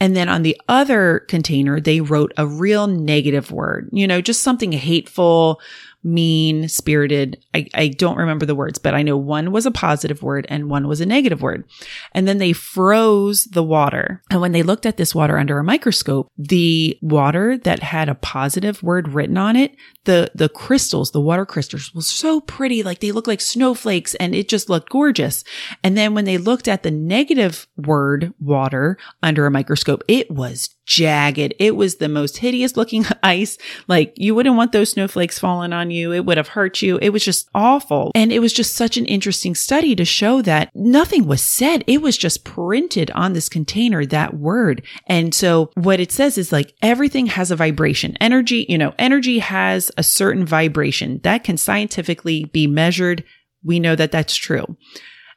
And 0.00 0.16
then 0.16 0.28
on 0.28 0.42
the 0.42 0.60
other 0.68 1.20
container, 1.28 1.78
they 1.80 2.00
wrote 2.00 2.32
a 2.36 2.46
real 2.46 2.88
negative 2.88 3.52
word, 3.52 3.88
you 3.92 4.06
know, 4.06 4.20
just 4.20 4.42
something 4.42 4.72
hateful, 4.72 5.60
mean 6.02 6.68
spirited. 6.68 7.44
I, 7.54 7.66
I 7.74 7.88
don't 7.88 8.16
remember 8.16 8.46
the 8.46 8.54
words, 8.54 8.78
but 8.78 8.94
I 8.94 9.02
know 9.02 9.16
one 9.16 9.50
was 9.50 9.66
a 9.66 9.70
positive 9.70 10.22
word 10.22 10.46
and 10.48 10.70
one 10.70 10.86
was 10.86 11.00
a 11.00 11.06
negative 11.06 11.42
word. 11.42 11.64
And 12.12 12.26
then 12.28 12.38
they 12.38 12.52
froze 12.52 13.44
the 13.44 13.62
water. 13.62 14.22
And 14.30 14.40
when 14.40 14.52
they 14.52 14.62
looked 14.62 14.86
at 14.86 14.96
this 14.96 15.14
water 15.14 15.38
under 15.38 15.58
a 15.58 15.64
microscope, 15.64 16.30
the 16.38 16.98
water 17.02 17.58
that 17.58 17.82
had 17.82 18.08
a 18.08 18.14
positive 18.14 18.82
word 18.82 19.08
written 19.08 19.36
on 19.36 19.56
it, 19.56 19.74
the, 20.04 20.30
the 20.34 20.48
crystals, 20.48 21.10
the 21.10 21.20
water 21.20 21.44
crystals 21.44 21.92
was 21.94 22.06
so 22.06 22.40
pretty. 22.40 22.82
Like 22.82 23.00
they 23.00 23.12
looked 23.12 23.28
like 23.28 23.40
snowflakes 23.40 24.14
and 24.16 24.34
it 24.34 24.48
just 24.48 24.70
looked 24.70 24.90
gorgeous. 24.90 25.44
And 25.82 25.96
then 25.96 26.14
when 26.14 26.24
they 26.24 26.38
looked 26.38 26.68
at 26.68 26.82
the 26.82 26.90
negative 26.90 27.66
word 27.76 28.32
water 28.38 28.98
under 29.22 29.46
a 29.46 29.50
microscope, 29.50 30.02
it 30.08 30.30
was 30.30 30.70
jagged. 30.88 31.54
It 31.58 31.76
was 31.76 31.96
the 31.96 32.08
most 32.08 32.38
hideous 32.38 32.76
looking 32.76 33.04
ice. 33.22 33.58
Like 33.86 34.14
you 34.16 34.34
wouldn't 34.34 34.56
want 34.56 34.72
those 34.72 34.90
snowflakes 34.90 35.38
falling 35.38 35.72
on 35.72 35.90
you. 35.90 36.12
It 36.12 36.24
would 36.24 36.38
have 36.38 36.48
hurt 36.48 36.82
you. 36.82 36.98
It 37.00 37.10
was 37.10 37.24
just 37.24 37.48
awful. 37.54 38.10
And 38.14 38.32
it 38.32 38.40
was 38.40 38.54
just 38.54 38.74
such 38.74 38.96
an 38.96 39.04
interesting 39.04 39.54
study 39.54 39.94
to 39.94 40.04
show 40.04 40.42
that 40.42 40.70
nothing 40.74 41.26
was 41.26 41.42
said. 41.42 41.84
It 41.86 42.00
was 42.00 42.16
just 42.16 42.42
printed 42.42 43.10
on 43.12 43.34
this 43.34 43.48
container, 43.50 44.04
that 44.06 44.34
word. 44.34 44.82
And 45.06 45.34
so 45.34 45.70
what 45.74 46.00
it 46.00 46.10
says 46.10 46.38
is 46.38 46.52
like 46.52 46.72
everything 46.82 47.26
has 47.26 47.50
a 47.50 47.56
vibration. 47.56 48.16
Energy, 48.20 48.64
you 48.68 48.78
know, 48.78 48.94
energy 48.98 49.40
has 49.40 49.92
a 49.98 50.02
certain 50.02 50.46
vibration 50.46 51.20
that 51.22 51.44
can 51.44 51.58
scientifically 51.58 52.46
be 52.46 52.66
measured. 52.66 53.24
We 53.62 53.78
know 53.78 53.94
that 53.94 54.10
that's 54.10 54.34
true. 54.34 54.76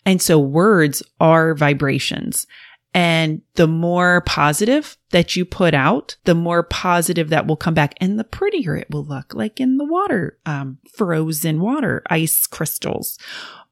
And 0.05 0.21
so 0.21 0.39
words 0.39 1.03
are 1.19 1.53
vibrations. 1.53 2.47
And 2.93 3.41
the 3.55 3.67
more 3.67 4.21
positive 4.21 4.97
that 5.11 5.35
you 5.35 5.45
put 5.45 5.73
out, 5.73 6.17
the 6.25 6.35
more 6.35 6.63
positive 6.63 7.29
that 7.29 7.47
will 7.47 7.55
come 7.55 7.73
back 7.73 7.93
and 8.01 8.19
the 8.19 8.25
prettier 8.25 8.75
it 8.75 8.89
will 8.89 9.05
look 9.05 9.33
like 9.33 9.61
in 9.61 9.77
the 9.77 9.85
water, 9.85 10.37
um, 10.45 10.77
frozen 10.93 11.61
water, 11.61 12.03
ice 12.09 12.45
crystals. 12.47 13.17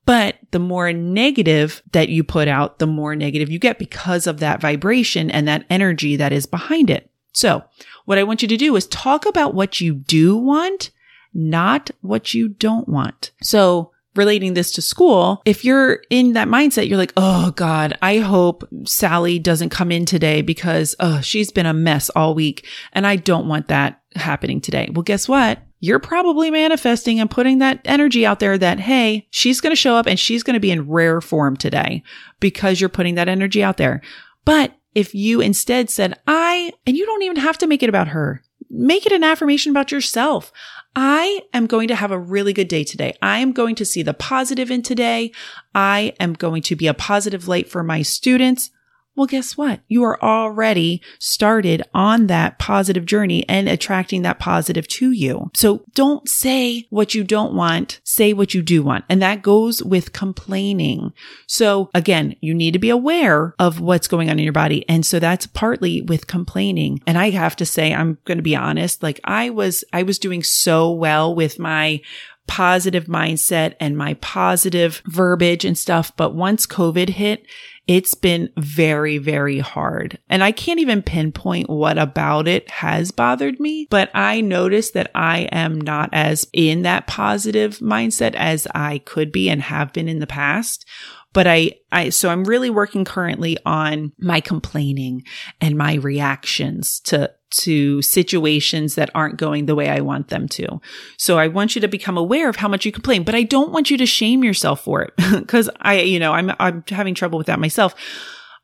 But 0.05 0.38
the 0.51 0.59
more 0.59 0.93
negative 0.93 1.83
that 1.91 2.09
you 2.09 2.23
put 2.23 2.47
out, 2.47 2.79
the 2.79 2.88
more 2.88 3.15
negative 3.15 3.51
you 3.51 3.59
get 3.59 3.77
because 3.77 4.25
of 4.25 4.39
that 4.39 4.61
vibration 4.61 5.29
and 5.29 5.47
that 5.47 5.65
energy 5.69 6.15
that 6.15 6.31
is 6.31 6.45
behind 6.45 6.89
it. 6.89 7.11
So 7.33 7.63
what 8.05 8.17
I 8.17 8.23
want 8.23 8.41
you 8.41 8.47
to 8.47 8.57
do 8.57 8.75
is 8.75 8.88
talk 8.88 9.25
about 9.25 9.53
what 9.53 9.81
you 9.81 9.93
do 9.93 10.35
want, 10.35 10.91
not 11.33 11.91
what 12.01 12.33
you 12.33 12.49
don't 12.49 12.88
want. 12.88 13.31
So 13.41 13.91
relating 14.15 14.53
this 14.53 14.71
to 14.73 14.81
school, 14.81 15.41
if 15.45 15.63
you're 15.63 16.01
in 16.09 16.33
that 16.33 16.47
mindset, 16.47 16.87
you're 16.87 16.97
like, 16.97 17.13
oh 17.15 17.51
God, 17.51 17.97
I 18.01 18.17
hope 18.17 18.67
Sally 18.85 19.39
doesn't 19.39 19.69
come 19.69 19.91
in 19.91 20.05
today 20.05 20.41
because 20.41 20.95
oh, 20.99 21.21
she's 21.21 21.51
been 21.51 21.65
a 21.65 21.73
mess 21.73 22.09
all 22.11 22.33
week 22.33 22.67
and 22.93 23.05
I 23.05 23.15
don't 23.15 23.47
want 23.47 23.67
that 23.67 24.01
happening 24.15 24.61
today. 24.61 24.89
Well, 24.91 25.03
guess 25.03 25.27
what? 25.29 25.59
You're 25.81 25.99
probably 25.99 26.51
manifesting 26.51 27.19
and 27.19 27.31
putting 27.31 27.59
that 27.59 27.79
energy 27.85 28.25
out 28.25 28.39
there 28.39 28.57
that, 28.57 28.79
hey, 28.79 29.27
she's 29.29 29.61
going 29.61 29.71
to 29.71 29.77
show 29.77 29.95
up 29.95 30.07
and 30.07 30.19
she's 30.19 30.43
going 30.43 30.55
to 30.55 30.59
be 30.59 30.71
in 30.71 30.89
rare 30.89 31.21
form 31.21 31.55
today 31.55 32.03
because 32.39 32.81
you're 32.81 32.89
putting 32.89 33.15
that 33.15 33.29
energy 33.29 33.63
out 33.63 33.77
there. 33.77 34.01
But 34.43 34.73
if 34.95 35.15
you 35.15 35.39
instead 35.39 35.89
said, 35.89 36.19
I, 36.27 36.73
and 36.85 36.97
you 36.97 37.05
don't 37.05 37.23
even 37.23 37.37
have 37.37 37.57
to 37.59 37.67
make 37.67 37.83
it 37.83 37.89
about 37.89 38.09
her, 38.09 38.43
make 38.69 39.05
it 39.05 39.11
an 39.11 39.23
affirmation 39.23 39.71
about 39.71 39.91
yourself. 39.91 40.51
I 40.96 41.41
am 41.53 41.67
going 41.67 41.88
to 41.89 41.96
have 41.96 42.12
a 42.12 42.19
really 42.19 42.53
good 42.53 42.67
day 42.67 42.84
today. 42.84 43.13
I 43.22 43.39
am 43.39 43.51
going 43.51 43.75
to 43.75 43.86
see 43.86 44.01
the 44.03 44.13
positive 44.13 44.72
in 44.72 44.81
today. 44.81 45.31
I 45.75 46.13
am 46.19 46.34
going 46.34 46.62
to 46.63 46.75
be 46.75 46.88
a 46.88 46.93
positive 46.93 47.48
light 47.48 47.69
for 47.69 47.84
my 47.84 48.01
students. 48.01 48.72
Well, 49.19 49.27
guess 49.27 49.57
what? 49.57 49.81
You 49.89 50.05
are 50.05 50.17
already 50.23 51.01
started 51.19 51.83
on 51.93 52.27
that 52.27 52.57
positive 52.57 53.05
journey 53.05 53.43
and 53.49 53.67
attracting 53.67 54.21
that 54.21 54.39
positive 54.39 54.88
to 54.88 55.11
you. 55.11 55.51
So 55.53 55.83
don't 55.93 56.25
say 56.29 56.88
what 56.89 57.13
you 57.13 57.25
don't 57.25 57.53
want. 57.53 57.99
Say 58.05 58.31
what 58.31 58.53
you 58.53 58.61
do 58.61 58.81
want. 58.81 59.03
And 59.09 59.21
that 59.21 59.41
goes 59.41 59.83
with 59.83 60.13
complaining. 60.13 61.11
So 61.47 61.89
again, 61.93 62.38
you 62.39 62.53
need 62.53 62.71
to 62.71 62.79
be 62.79 62.89
aware 62.89 63.55
of 63.59 63.81
what's 63.81 64.07
going 64.07 64.29
on 64.29 64.39
in 64.39 64.45
your 64.45 64.53
body. 64.53 64.88
And 64.88 65.05
so 65.05 65.19
that's 65.19 65.47
partly 65.47 66.01
with 66.01 66.27
complaining. 66.27 67.01
And 67.05 67.17
I 67.17 67.31
have 67.31 67.57
to 67.57 67.65
say, 67.65 67.93
I'm 67.93 68.19
going 68.23 68.38
to 68.38 68.41
be 68.41 68.55
honest. 68.55 69.03
Like 69.03 69.19
I 69.25 69.49
was, 69.49 69.83
I 69.91 70.03
was 70.03 70.17
doing 70.17 70.43
so 70.43 70.91
well 70.91 71.35
with 71.35 71.59
my 71.59 71.99
positive 72.47 73.05
mindset 73.05 73.75
and 73.79 73.95
my 73.95 74.15
positive 74.15 75.03
verbiage 75.05 75.65
and 75.65 75.77
stuff. 75.77 76.11
But 76.17 76.33
once 76.33 76.65
COVID 76.65 77.09
hit, 77.09 77.45
it's 77.89 78.13
been 78.13 78.51
very, 78.55 79.17
very 79.17 79.58
hard. 79.58 80.19
And 80.29 80.43
I 80.43 80.51
can't 80.51 80.79
even 80.79 81.01
pinpoint 81.01 81.72
what 81.72 81.98
about 81.98 82.48
it 82.48 82.69
has 82.69 83.10
bothered 83.10 83.60
me, 83.60 83.88
but 83.89 84.12
I 84.13 84.41
noticed 84.41 84.93
that 84.93 85.10
I 85.15 85.50
am 85.51 85.81
not 85.81 86.12
as 86.13 86.48
in 86.53 86.84
that 86.84 87.08
positive 87.08 87.79
mindset 87.79 88.36
as 88.36 88.67
I 88.75 89.00
could 89.00 89.31
be 89.31 89.50
and 89.50 89.63
have 89.63 89.91
been 89.91 90.08
in 90.08 90.19
the 90.19 90.27
past. 90.27 90.86
But 91.34 91.48
I, 91.48 91.72
I, 91.91 92.10
so 92.10 92.29
I'm 92.29 92.43
really 92.43 92.69
working 92.69 93.05
currently 93.05 93.58
on 93.65 94.13
my 94.19 94.39
complaining 94.39 95.24
and 95.60 95.77
my 95.77 95.96
reactions 95.96 97.00
to, 97.01 97.31
to 97.51 98.01
situations 98.01 98.96
that 98.96 99.12
aren't 99.13 99.38
going 99.38 99.65
the 99.65 99.75
way 99.75 99.89
I 99.89 100.01
want 100.01 100.29
them 100.29 100.48
to. 100.50 100.81
So 101.17 101.38
I 101.38 101.48
want 101.48 101.75
you 101.75 101.81
to 101.81 101.88
become 101.88 102.17
aware 102.17 102.50
of 102.50 102.55
how 102.55 102.67
much 102.67 102.86
you 102.86 102.91
complain, 102.91 103.24
but 103.24 103.36
I 103.36 103.43
don't 103.43 103.72
want 103.72 103.91
you 103.91 103.98
to 103.98 104.05
shame 104.08 104.43
yourself 104.43 104.84
for 104.84 105.03
it 105.03 105.13
because 105.31 105.69
I, 105.81 106.01
you 106.01 106.19
know, 106.19 106.34
I'm, 106.34 106.51
I'm 106.60 106.84
having 106.89 107.13
trouble 107.13 107.38
with 107.38 107.48
that 107.48 107.60
myself. 107.60 107.78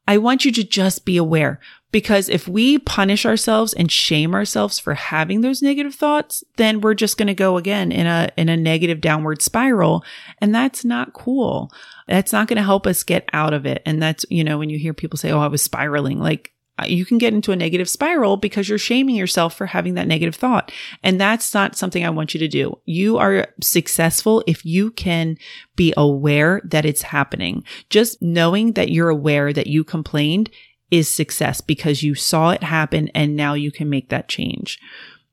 I 0.07 0.17
want 0.17 0.45
you 0.45 0.51
to 0.51 0.63
just 0.63 1.05
be 1.05 1.17
aware 1.17 1.59
because 1.91 2.29
if 2.29 2.47
we 2.47 2.77
punish 2.77 3.25
ourselves 3.25 3.73
and 3.73 3.91
shame 3.91 4.35
ourselves 4.35 4.77
for 4.77 4.95
having 4.95 5.41
those 5.41 5.61
negative 5.61 5.95
thoughts, 5.95 6.43
then 6.57 6.81
we're 6.81 6.93
just 6.93 7.17
going 7.17 7.27
to 7.27 7.33
go 7.33 7.57
again 7.57 7.91
in 7.91 8.05
a, 8.05 8.29
in 8.37 8.49
a 8.49 8.57
negative 8.57 9.01
downward 9.01 9.41
spiral. 9.41 10.03
And 10.39 10.53
that's 10.53 10.83
not 10.83 11.13
cool. 11.13 11.71
That's 12.07 12.33
not 12.33 12.47
going 12.47 12.57
to 12.57 12.63
help 12.63 12.85
us 12.85 13.03
get 13.03 13.29
out 13.33 13.53
of 13.53 13.65
it. 13.65 13.81
And 13.85 14.01
that's, 14.01 14.25
you 14.29 14.43
know, 14.43 14.57
when 14.57 14.69
you 14.69 14.77
hear 14.77 14.93
people 14.93 15.17
say, 15.17 15.31
Oh, 15.31 15.39
I 15.39 15.47
was 15.47 15.63
spiraling, 15.63 16.19
like 16.19 16.51
Uh, 16.77 16.85
you 16.87 17.05
can 17.05 17.17
get 17.17 17.33
into 17.33 17.51
a 17.51 17.55
negative 17.55 17.89
spiral 17.89 18.37
because 18.37 18.67
you're 18.67 18.77
shaming 18.77 19.15
yourself 19.15 19.55
for 19.55 19.67
having 19.67 19.93
that 19.93 20.07
negative 20.07 20.35
thought. 20.35 20.71
And 21.03 21.19
that's 21.19 21.53
not 21.53 21.75
something 21.75 22.05
I 22.05 22.09
want 22.09 22.33
you 22.33 22.39
to 22.39 22.47
do. 22.47 22.79
You 22.85 23.17
are 23.17 23.47
successful 23.61 24.43
if 24.45 24.65
you 24.65 24.91
can 24.91 25.37
be 25.75 25.93
aware 25.95 26.61
that 26.65 26.85
it's 26.85 27.03
happening. 27.03 27.63
Just 27.89 28.21
knowing 28.21 28.73
that 28.73 28.89
you're 28.89 29.09
aware 29.09 29.53
that 29.53 29.67
you 29.67 29.83
complained 29.83 30.49
is 30.91 31.09
success 31.09 31.61
because 31.61 32.03
you 32.03 32.13
saw 32.15 32.51
it 32.51 32.63
happen 32.63 33.09
and 33.15 33.35
now 33.35 33.53
you 33.53 33.71
can 33.71 33.89
make 33.89 34.09
that 34.09 34.27
change. 34.27 34.79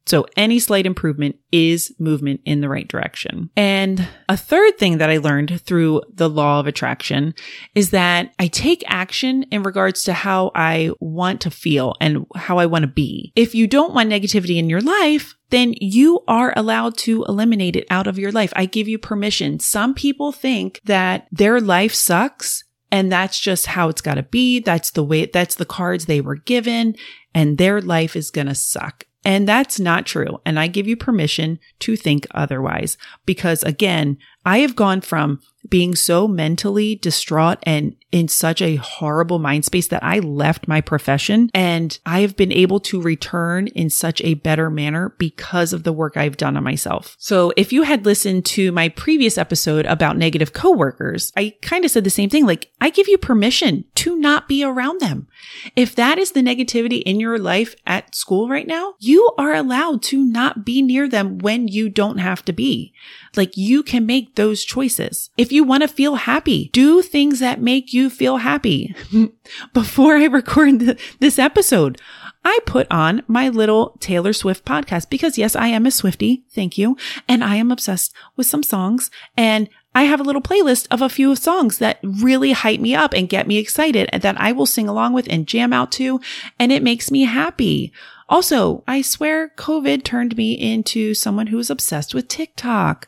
So 0.06 0.26
any 0.36 0.58
slight 0.58 0.86
improvement 0.86 1.36
is 1.52 1.94
movement 1.98 2.40
in 2.44 2.60
the 2.60 2.68
right 2.68 2.88
direction. 2.88 3.50
And 3.56 4.06
a 4.28 4.36
third 4.36 4.78
thing 4.78 4.98
that 4.98 5.10
I 5.10 5.18
learned 5.18 5.60
through 5.60 6.02
the 6.12 6.28
law 6.28 6.60
of 6.60 6.66
attraction 6.66 7.34
is 7.74 7.90
that 7.90 8.32
I 8.38 8.48
take 8.48 8.82
action 8.86 9.44
in 9.44 9.62
regards 9.62 10.02
to 10.04 10.12
how 10.12 10.50
I 10.54 10.90
want 11.00 11.40
to 11.42 11.50
feel 11.50 11.94
and 12.00 12.26
how 12.34 12.58
I 12.58 12.66
want 12.66 12.82
to 12.82 12.88
be. 12.88 13.32
If 13.36 13.54
you 13.54 13.66
don't 13.66 13.94
want 13.94 14.10
negativity 14.10 14.56
in 14.56 14.68
your 14.68 14.80
life, 14.80 15.34
then 15.50 15.74
you 15.80 16.20
are 16.26 16.52
allowed 16.56 16.96
to 16.98 17.24
eliminate 17.24 17.76
it 17.76 17.86
out 17.90 18.06
of 18.06 18.18
your 18.18 18.32
life. 18.32 18.52
I 18.56 18.66
give 18.66 18.88
you 18.88 18.98
permission. 18.98 19.60
Some 19.60 19.94
people 19.94 20.32
think 20.32 20.80
that 20.84 21.28
their 21.30 21.60
life 21.60 21.94
sucks 21.94 22.64
and 22.90 23.10
that's 23.10 23.38
just 23.38 23.66
how 23.66 23.88
it's 23.88 24.00
got 24.00 24.14
to 24.14 24.22
be. 24.22 24.60
That's 24.60 24.90
the 24.90 25.04
way, 25.04 25.26
that's 25.26 25.54
the 25.54 25.64
cards 25.64 26.06
they 26.06 26.20
were 26.20 26.36
given 26.36 26.96
and 27.34 27.58
their 27.58 27.80
life 27.80 28.16
is 28.16 28.30
going 28.30 28.48
to 28.48 28.54
suck. 28.54 29.06
And 29.24 29.48
that's 29.48 29.78
not 29.78 30.06
true. 30.06 30.40
And 30.44 30.58
I 30.58 30.66
give 30.66 30.88
you 30.88 30.96
permission 30.96 31.60
to 31.80 31.96
think 31.96 32.26
otherwise 32.32 32.96
because 33.24 33.62
again, 33.62 34.18
I 34.44 34.58
have 34.58 34.76
gone 34.76 35.00
from 35.00 35.40
being 35.68 35.94
so 35.94 36.26
mentally 36.26 36.96
distraught 36.96 37.58
and 37.62 37.96
in 38.10 38.28
such 38.28 38.60
a 38.60 38.76
horrible 38.76 39.38
mind 39.38 39.64
space 39.64 39.88
that 39.88 40.02
I 40.04 40.18
left 40.18 40.68
my 40.68 40.80
profession 40.82 41.50
and 41.54 41.98
I 42.04 42.20
have 42.20 42.36
been 42.36 42.52
able 42.52 42.78
to 42.80 43.00
return 43.00 43.68
in 43.68 43.88
such 43.88 44.20
a 44.20 44.34
better 44.34 44.68
manner 44.68 45.14
because 45.18 45.72
of 45.72 45.84
the 45.84 45.92
work 45.92 46.16
I've 46.16 46.36
done 46.36 46.56
on 46.56 46.64
myself. 46.64 47.16
So 47.18 47.54
if 47.56 47.72
you 47.72 47.84
had 47.84 48.04
listened 48.04 48.44
to 48.46 48.70
my 48.70 48.90
previous 48.90 49.38
episode 49.38 49.86
about 49.86 50.18
negative 50.18 50.52
coworkers, 50.52 51.32
I 51.36 51.54
kind 51.62 51.84
of 51.84 51.90
said 51.90 52.04
the 52.04 52.10
same 52.10 52.28
thing. 52.28 52.44
Like 52.44 52.70
I 52.80 52.90
give 52.90 53.08
you 53.08 53.16
permission 53.16 53.84
to 53.96 54.16
not 54.16 54.48
be 54.48 54.62
around 54.62 55.00
them. 55.00 55.26
If 55.74 55.94
that 55.96 56.18
is 56.18 56.32
the 56.32 56.42
negativity 56.42 57.02
in 57.02 57.18
your 57.18 57.38
life 57.38 57.74
at 57.86 58.14
school 58.14 58.48
right 58.48 58.66
now, 58.66 58.94
you 58.98 59.32
are 59.38 59.54
allowed 59.54 60.02
to 60.04 60.22
not 60.22 60.66
be 60.66 60.82
near 60.82 61.08
them 61.08 61.38
when 61.38 61.66
you 61.66 61.88
don't 61.88 62.18
have 62.18 62.44
to 62.44 62.52
be. 62.52 62.92
Like 63.36 63.56
you 63.56 63.82
can 63.82 64.04
make 64.04 64.31
those 64.34 64.64
choices. 64.64 65.30
If 65.36 65.52
you 65.52 65.64
want 65.64 65.82
to 65.82 65.88
feel 65.88 66.16
happy, 66.16 66.70
do 66.72 67.02
things 67.02 67.38
that 67.40 67.60
make 67.60 67.92
you 67.92 68.10
feel 68.10 68.38
happy. 68.38 68.94
Before 69.72 70.16
I 70.16 70.24
record 70.24 70.80
the, 70.80 70.98
this 71.20 71.38
episode, 71.38 72.00
I 72.44 72.58
put 72.66 72.86
on 72.90 73.22
my 73.28 73.48
little 73.48 73.96
Taylor 74.00 74.32
Swift 74.32 74.64
podcast 74.64 75.08
because 75.10 75.38
yes, 75.38 75.54
I 75.54 75.68
am 75.68 75.86
a 75.86 75.90
Swifty. 75.90 76.44
Thank 76.50 76.76
you. 76.76 76.96
And 77.28 77.44
I 77.44 77.56
am 77.56 77.70
obsessed 77.70 78.12
with 78.36 78.46
some 78.46 78.62
songs 78.62 79.10
and 79.36 79.68
I 79.94 80.04
have 80.04 80.20
a 80.20 80.24
little 80.24 80.42
playlist 80.42 80.86
of 80.90 81.02
a 81.02 81.08
few 81.08 81.36
songs 81.36 81.78
that 81.78 81.98
really 82.02 82.52
hype 82.52 82.80
me 82.80 82.94
up 82.94 83.12
and 83.12 83.28
get 83.28 83.46
me 83.46 83.58
excited 83.58 84.08
and 84.12 84.22
that 84.22 84.40
I 84.40 84.52
will 84.52 84.66
sing 84.66 84.88
along 84.88 85.12
with 85.12 85.26
and 85.30 85.46
jam 85.46 85.72
out 85.72 85.92
to. 85.92 86.20
And 86.58 86.72
it 86.72 86.82
makes 86.82 87.10
me 87.10 87.24
happy. 87.24 87.92
Also, 88.28 88.82
I 88.88 89.02
swear 89.02 89.52
COVID 89.56 90.02
turned 90.02 90.36
me 90.36 90.54
into 90.54 91.12
someone 91.12 91.48
who 91.48 91.58
is 91.58 91.68
obsessed 91.68 92.14
with 92.14 92.28
TikTok. 92.28 93.06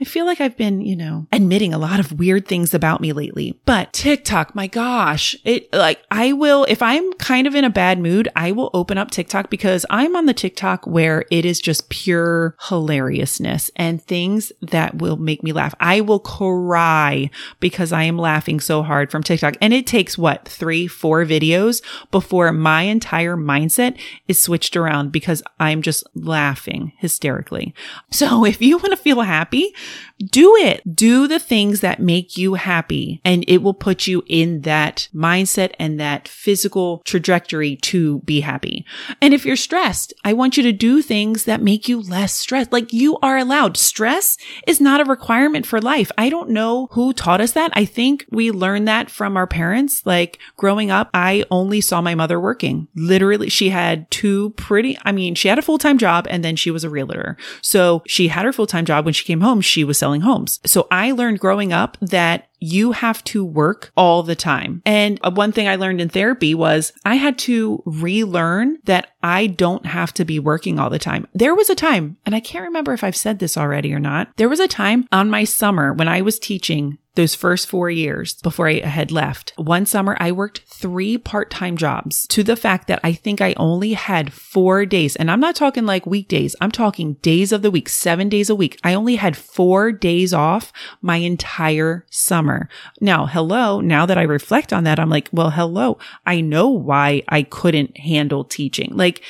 I 0.00 0.04
feel 0.04 0.24
like 0.24 0.40
I've 0.40 0.56
been, 0.56 0.80
you 0.80 0.96
know, 0.96 1.26
admitting 1.30 1.74
a 1.74 1.78
lot 1.78 2.00
of 2.00 2.18
weird 2.18 2.48
things 2.48 2.72
about 2.72 3.02
me 3.02 3.12
lately, 3.12 3.60
but 3.66 3.92
TikTok, 3.92 4.54
my 4.54 4.66
gosh, 4.66 5.36
it 5.44 5.70
like 5.74 6.02
I 6.10 6.32
will, 6.32 6.64
if 6.70 6.80
I'm 6.80 7.12
kind 7.14 7.46
of 7.46 7.54
in 7.54 7.64
a 7.64 7.70
bad 7.70 7.98
mood, 7.98 8.26
I 8.34 8.52
will 8.52 8.70
open 8.72 8.96
up 8.96 9.10
TikTok 9.10 9.50
because 9.50 9.84
I'm 9.90 10.16
on 10.16 10.24
the 10.24 10.32
TikTok 10.32 10.86
where 10.86 11.26
it 11.30 11.44
is 11.44 11.60
just 11.60 11.90
pure 11.90 12.56
hilariousness 12.68 13.70
and 13.76 14.02
things 14.02 14.52
that 14.62 14.96
will 14.98 15.18
make 15.18 15.42
me 15.42 15.52
laugh. 15.52 15.74
I 15.80 16.00
will 16.00 16.18
cry 16.18 17.28
because 17.60 17.92
I 17.92 18.04
am 18.04 18.16
laughing 18.16 18.58
so 18.58 18.82
hard 18.82 19.10
from 19.10 19.22
TikTok. 19.22 19.56
And 19.60 19.74
it 19.74 19.86
takes 19.86 20.16
what, 20.16 20.48
three, 20.48 20.86
four 20.86 21.26
videos 21.26 21.82
before 22.10 22.50
my 22.52 22.82
entire 22.82 23.36
mindset 23.36 24.00
is 24.28 24.40
switched 24.40 24.76
around 24.76 25.12
because 25.12 25.42
I'm 25.58 25.82
just 25.82 26.04
laughing 26.14 26.92
hysterically. 26.96 27.74
So 28.10 28.44
if 28.46 28.62
you 28.62 28.78
want 28.78 28.92
to 28.92 28.96
feel 28.96 29.20
happy, 29.20 29.74
do 30.18 30.56
it. 30.56 30.82
Do 30.94 31.26
the 31.26 31.38
things 31.38 31.80
that 31.80 32.00
make 32.00 32.36
you 32.36 32.54
happy 32.54 33.20
and 33.24 33.44
it 33.48 33.58
will 33.58 33.74
put 33.74 34.06
you 34.06 34.22
in 34.26 34.62
that 34.62 35.08
mindset 35.14 35.72
and 35.78 35.98
that 35.98 36.28
physical 36.28 37.02
trajectory 37.04 37.76
to 37.76 38.20
be 38.20 38.40
happy. 38.40 38.84
And 39.20 39.32
if 39.32 39.44
you're 39.44 39.56
stressed, 39.56 40.12
I 40.24 40.32
want 40.32 40.56
you 40.56 40.62
to 40.64 40.72
do 40.72 41.02
things 41.02 41.44
that 41.44 41.62
make 41.62 41.88
you 41.88 42.00
less 42.00 42.34
stressed. 42.34 42.72
Like 42.72 42.92
you 42.92 43.18
are 43.18 43.38
allowed. 43.38 43.76
Stress 43.76 44.36
is 44.66 44.80
not 44.80 45.00
a 45.00 45.04
requirement 45.04 45.66
for 45.66 45.80
life. 45.80 46.10
I 46.18 46.28
don't 46.28 46.50
know 46.50 46.88
who 46.92 47.12
taught 47.12 47.40
us 47.40 47.52
that. 47.52 47.72
I 47.74 47.84
think 47.84 48.26
we 48.30 48.50
learned 48.50 48.88
that 48.88 49.10
from 49.10 49.36
our 49.36 49.46
parents. 49.46 50.04
Like 50.04 50.38
growing 50.56 50.90
up, 50.90 51.10
I 51.14 51.44
only 51.50 51.80
saw 51.80 52.00
my 52.00 52.14
mother 52.14 52.38
working. 52.38 52.88
Literally, 52.94 53.48
she 53.48 53.70
had 53.70 54.10
two 54.10 54.50
pretty, 54.50 54.98
I 55.04 55.12
mean, 55.12 55.34
she 55.34 55.48
had 55.48 55.58
a 55.58 55.62
full-time 55.62 55.98
job 55.98 56.26
and 56.30 56.44
then 56.44 56.56
she 56.56 56.70
was 56.70 56.84
a 56.84 56.90
realtor. 56.90 57.36
So 57.62 58.02
she 58.06 58.28
had 58.28 58.44
her 58.44 58.52
full-time 58.52 58.84
job. 58.84 59.04
When 59.04 59.14
she 59.14 59.24
came 59.24 59.40
home, 59.40 59.60
she 59.60 59.79
was 59.84 59.98
selling 59.98 60.22
homes. 60.22 60.60
So 60.64 60.86
I 60.90 61.12
learned 61.12 61.40
growing 61.40 61.72
up 61.72 61.96
that 62.00 62.48
you 62.60 62.92
have 62.92 63.24
to 63.24 63.44
work 63.44 63.90
all 63.96 64.22
the 64.22 64.36
time. 64.36 64.82
And 64.84 65.18
uh, 65.22 65.30
one 65.30 65.50
thing 65.50 65.66
I 65.66 65.76
learned 65.76 66.00
in 66.00 66.10
therapy 66.10 66.54
was 66.54 66.92
I 67.04 67.14
had 67.14 67.38
to 67.40 67.82
relearn 67.86 68.78
that 68.84 69.08
I 69.22 69.46
don't 69.46 69.86
have 69.86 70.12
to 70.14 70.24
be 70.24 70.38
working 70.38 70.78
all 70.78 70.90
the 70.90 70.98
time. 70.98 71.26
There 71.34 71.54
was 71.54 71.70
a 71.70 71.74
time, 71.74 72.18
and 72.26 72.34
I 72.34 72.40
can't 72.40 72.64
remember 72.64 72.92
if 72.92 73.02
I've 73.02 73.16
said 73.16 73.38
this 73.38 73.56
already 73.56 73.94
or 73.94 73.98
not. 73.98 74.36
There 74.36 74.48
was 74.48 74.60
a 74.60 74.68
time 74.68 75.08
on 75.10 75.30
my 75.30 75.44
summer 75.44 75.92
when 75.94 76.08
I 76.08 76.20
was 76.20 76.38
teaching 76.38 76.98
those 77.14 77.34
first 77.34 77.68
four 77.68 77.90
years 77.90 78.34
before 78.34 78.68
I 78.68 78.80
had 78.80 79.10
left. 79.10 79.52
One 79.56 79.84
summer, 79.84 80.16
I 80.20 80.32
worked 80.32 80.60
three 80.60 81.18
part 81.18 81.50
time 81.50 81.76
jobs 81.76 82.26
to 82.28 82.42
the 82.42 82.56
fact 82.56 82.86
that 82.88 83.00
I 83.02 83.12
think 83.12 83.40
I 83.40 83.54
only 83.56 83.94
had 83.94 84.32
four 84.32 84.86
days. 84.86 85.16
And 85.16 85.30
I'm 85.30 85.40
not 85.40 85.56
talking 85.56 85.86
like 85.86 86.06
weekdays. 86.06 86.54
I'm 86.60 86.70
talking 86.70 87.14
days 87.14 87.52
of 87.52 87.62
the 87.62 87.70
week, 87.70 87.88
seven 87.88 88.28
days 88.28 88.48
a 88.48 88.54
week. 88.54 88.78
I 88.84 88.94
only 88.94 89.16
had 89.16 89.36
four 89.36 89.92
days 89.92 90.32
off 90.32 90.72
my 91.02 91.16
entire 91.16 92.06
summer. 92.10 92.68
Now, 93.00 93.26
hello. 93.26 93.80
Now 93.80 94.06
that 94.06 94.18
I 94.18 94.22
reflect 94.22 94.72
on 94.72 94.84
that, 94.84 95.00
I'm 95.00 95.10
like, 95.10 95.28
well, 95.32 95.50
hello. 95.50 95.98
I 96.24 96.40
know 96.40 96.68
why 96.68 97.22
I 97.28 97.42
couldn't 97.42 97.96
handle 97.98 98.44
teaching. 98.44 98.90
Like, 98.94 99.22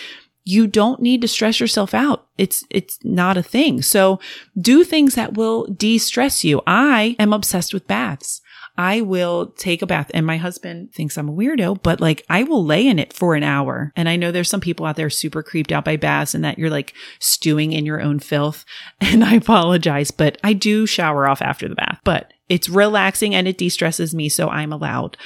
you 0.44 0.66
don't 0.66 1.00
need 1.00 1.20
to 1.20 1.28
stress 1.28 1.61
yourself 1.61 1.94
out. 1.94 2.26
It's, 2.38 2.64
it's 2.70 2.99
not 3.04 3.37
a 3.37 3.42
thing. 3.42 3.82
So 3.82 4.18
do 4.59 4.85
things 4.85 5.14
that 5.14 5.35
will 5.35 5.66
de-stress 5.66 6.44
you. 6.44 6.62
I 6.66 7.16
am 7.18 7.32
obsessed 7.32 7.75
with 7.75 7.87
baths. 7.87 8.40
I 8.80 9.02
will 9.02 9.49
take 9.58 9.82
a 9.82 9.87
bath 9.87 10.10
and 10.14 10.25
my 10.25 10.38
husband 10.38 10.94
thinks 10.94 11.18
I'm 11.18 11.28
a 11.28 11.32
weirdo, 11.32 11.82
but 11.82 12.00
like 12.00 12.25
I 12.30 12.44
will 12.44 12.64
lay 12.64 12.87
in 12.87 12.99
it 12.99 13.12
for 13.12 13.34
an 13.34 13.42
hour. 13.42 13.92
And 13.94 14.08
I 14.08 14.16
know 14.16 14.32
there's 14.32 14.49
some 14.49 14.62
people 14.62 14.87
out 14.87 14.96
there 14.96 15.10
super 15.10 15.42
creeped 15.42 15.70
out 15.70 15.84
by 15.84 15.96
baths 15.96 16.34
and 16.34 16.42
that 16.44 16.58
you're 16.58 16.70
like 16.70 16.94
stewing 17.18 17.75
in 17.75 17.84
your 17.84 18.00
own 18.00 18.20
filth. 18.20 18.64
And 19.02 19.25
I 19.25 19.34
apologize, 19.34 20.10
but 20.10 20.38
I 20.44 20.52
do 20.54 20.87
shower 20.87 21.28
off 21.28 21.42
after 21.42 21.68
the 21.68 21.75
bath, 21.75 21.99
but 22.04 22.32
it's 22.49 22.68
relaxing 22.68 23.34
and 23.34 23.46
it 23.49 23.58
de-stresses 23.58 24.14
me. 24.14 24.28
So 24.28 24.49
I'm 24.49 24.72
allowed, 24.72 25.16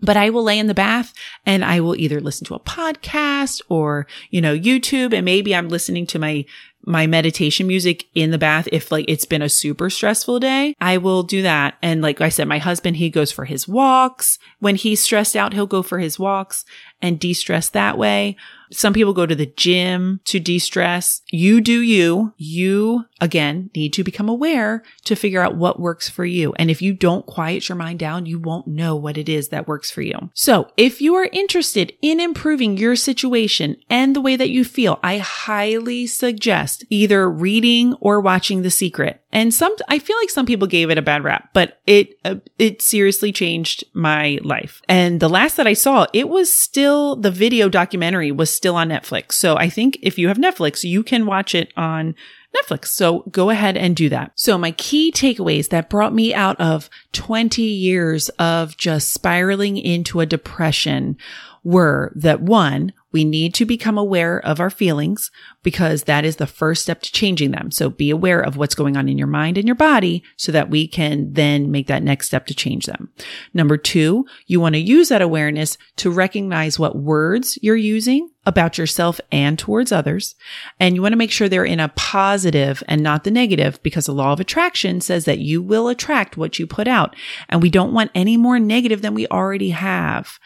but 0.00 0.16
I 0.16 0.30
will 0.30 0.42
lay 0.42 0.58
in 0.58 0.66
the 0.66 0.74
bath 0.74 1.12
and 1.44 1.64
I 1.64 1.80
will 1.80 1.94
either 1.94 2.20
listen 2.20 2.46
to 2.46 2.54
a 2.54 2.60
podcast 2.60 3.60
or, 3.68 4.06
you 4.30 4.40
know, 4.40 4.56
YouTube 4.56 5.12
and 5.12 5.24
maybe 5.24 5.54
I'm 5.54 5.68
listening 5.68 6.06
to 6.08 6.18
my 6.18 6.46
my 6.86 7.06
meditation 7.06 7.66
music 7.66 8.06
in 8.14 8.30
the 8.30 8.38
bath 8.38 8.68
if 8.72 8.92
like 8.92 9.04
it's 9.08 9.24
been 9.24 9.42
a 9.42 9.48
super 9.48 9.88
stressful 9.88 10.38
day 10.38 10.74
i 10.80 10.96
will 10.96 11.22
do 11.22 11.42
that. 11.42 11.76
And 11.82 12.02
like 12.02 12.20
i 12.20 12.28
said 12.28 12.48
my 12.48 12.58
husband 12.58 12.96
he 12.96 13.10
goes 13.10 13.32
for 13.32 13.44
his 13.44 13.66
walks. 13.66 14.38
When 14.58 14.76
he's 14.76 15.02
stressed 15.02 15.36
out 15.36 15.52
he'll 15.52 15.66
go 15.66 15.82
for 15.82 15.98
his 15.98 16.18
walks 16.18 16.64
and 17.00 17.18
de-stress 17.18 17.68
that 17.70 17.98
way 17.98 18.36
some 18.70 18.92
people 18.92 19.12
go 19.12 19.26
to 19.26 19.34
the 19.34 19.52
gym 19.56 20.20
to 20.24 20.40
de-stress. 20.40 21.22
You 21.30 21.60
do 21.60 21.80
you. 21.80 22.32
You, 22.36 23.04
again, 23.20 23.70
need 23.74 23.92
to 23.94 24.04
become 24.04 24.28
aware 24.28 24.82
to 25.04 25.14
figure 25.16 25.40
out 25.40 25.56
what 25.56 25.80
works 25.80 26.08
for 26.08 26.24
you. 26.24 26.54
And 26.54 26.70
if 26.70 26.82
you 26.82 26.94
don't 26.94 27.26
quiet 27.26 27.68
your 27.68 27.76
mind 27.76 27.98
down, 27.98 28.26
you 28.26 28.38
won't 28.38 28.66
know 28.66 28.96
what 28.96 29.18
it 29.18 29.28
is 29.28 29.48
that 29.48 29.68
works 29.68 29.90
for 29.90 30.02
you. 30.02 30.30
So 30.34 30.70
if 30.76 31.00
you 31.00 31.14
are 31.14 31.28
interested 31.32 31.92
in 32.02 32.20
improving 32.20 32.76
your 32.76 32.96
situation 32.96 33.76
and 33.88 34.14
the 34.14 34.20
way 34.20 34.36
that 34.36 34.50
you 34.50 34.64
feel, 34.64 34.98
I 35.02 35.18
highly 35.18 36.06
suggest 36.06 36.84
either 36.90 37.30
reading 37.30 37.94
or 38.00 38.20
watching 38.20 38.62
The 38.62 38.70
Secret. 38.70 39.20
And 39.32 39.52
some, 39.52 39.74
I 39.88 39.98
feel 39.98 40.16
like 40.18 40.30
some 40.30 40.46
people 40.46 40.68
gave 40.68 40.90
it 40.90 40.98
a 40.98 41.02
bad 41.02 41.24
rap, 41.24 41.50
but 41.52 41.80
it, 41.86 42.16
uh, 42.24 42.36
it 42.56 42.80
seriously 42.80 43.32
changed 43.32 43.82
my 43.92 44.38
life. 44.44 44.80
And 44.88 45.18
the 45.18 45.28
last 45.28 45.56
that 45.56 45.66
I 45.66 45.72
saw, 45.72 46.06
it 46.12 46.28
was 46.28 46.52
still, 46.52 47.16
the 47.16 47.32
video 47.32 47.68
documentary 47.68 48.30
was 48.30 48.53
still 48.54 48.76
on 48.76 48.88
Netflix. 48.88 49.32
So 49.32 49.56
I 49.56 49.68
think 49.68 49.98
if 50.02 50.18
you 50.18 50.28
have 50.28 50.38
Netflix, 50.38 50.84
you 50.84 51.02
can 51.02 51.26
watch 51.26 51.54
it 51.54 51.72
on 51.76 52.14
Netflix. 52.56 52.86
So 52.86 53.20
go 53.30 53.50
ahead 53.50 53.76
and 53.76 53.96
do 53.96 54.08
that. 54.10 54.32
So 54.36 54.56
my 54.56 54.70
key 54.72 55.10
takeaways 55.12 55.70
that 55.70 55.90
brought 55.90 56.14
me 56.14 56.32
out 56.32 56.60
of 56.60 56.88
20 57.12 57.62
years 57.62 58.28
of 58.30 58.76
just 58.76 59.12
spiraling 59.12 59.76
into 59.76 60.20
a 60.20 60.26
depression 60.26 61.16
were 61.64 62.12
that 62.14 62.40
one, 62.40 62.92
we 63.14 63.24
need 63.24 63.54
to 63.54 63.64
become 63.64 63.96
aware 63.96 64.44
of 64.44 64.58
our 64.58 64.70
feelings 64.70 65.30
because 65.62 66.02
that 66.02 66.24
is 66.24 66.36
the 66.36 66.48
first 66.48 66.82
step 66.82 67.00
to 67.02 67.12
changing 67.12 67.52
them. 67.52 67.70
So 67.70 67.88
be 67.88 68.10
aware 68.10 68.40
of 68.40 68.56
what's 68.56 68.74
going 68.74 68.96
on 68.96 69.08
in 69.08 69.16
your 69.16 69.28
mind 69.28 69.56
and 69.56 69.68
your 69.68 69.76
body 69.76 70.24
so 70.36 70.50
that 70.50 70.68
we 70.68 70.88
can 70.88 71.32
then 71.32 71.70
make 71.70 71.86
that 71.86 72.02
next 72.02 72.26
step 72.26 72.46
to 72.46 72.54
change 72.54 72.86
them. 72.86 73.10
Number 73.54 73.76
two, 73.76 74.26
you 74.46 74.60
want 74.60 74.74
to 74.74 74.80
use 74.80 75.10
that 75.10 75.22
awareness 75.22 75.78
to 75.96 76.10
recognize 76.10 76.78
what 76.78 76.96
words 76.96 77.56
you're 77.62 77.76
using 77.76 78.30
about 78.46 78.76
yourself 78.76 79.20
and 79.32 79.58
towards 79.58 79.92
others. 79.92 80.34
And 80.78 80.94
you 80.94 81.02
want 81.02 81.12
to 81.12 81.18
make 81.18 81.30
sure 81.30 81.48
they're 81.48 81.64
in 81.64 81.80
a 81.80 81.88
positive 81.90 82.82
and 82.88 83.02
not 83.02 83.24
the 83.24 83.30
negative 83.30 83.82
because 83.82 84.06
the 84.06 84.12
law 84.12 84.32
of 84.32 84.40
attraction 84.40 85.00
says 85.00 85.24
that 85.24 85.38
you 85.38 85.62
will 85.62 85.88
attract 85.88 86.36
what 86.36 86.58
you 86.58 86.66
put 86.66 86.88
out. 86.88 87.16
And 87.48 87.62
we 87.62 87.70
don't 87.70 87.94
want 87.94 88.10
any 88.14 88.36
more 88.36 88.58
negative 88.58 89.02
than 89.02 89.14
we 89.14 89.26
already 89.28 89.70
have. 89.70 90.38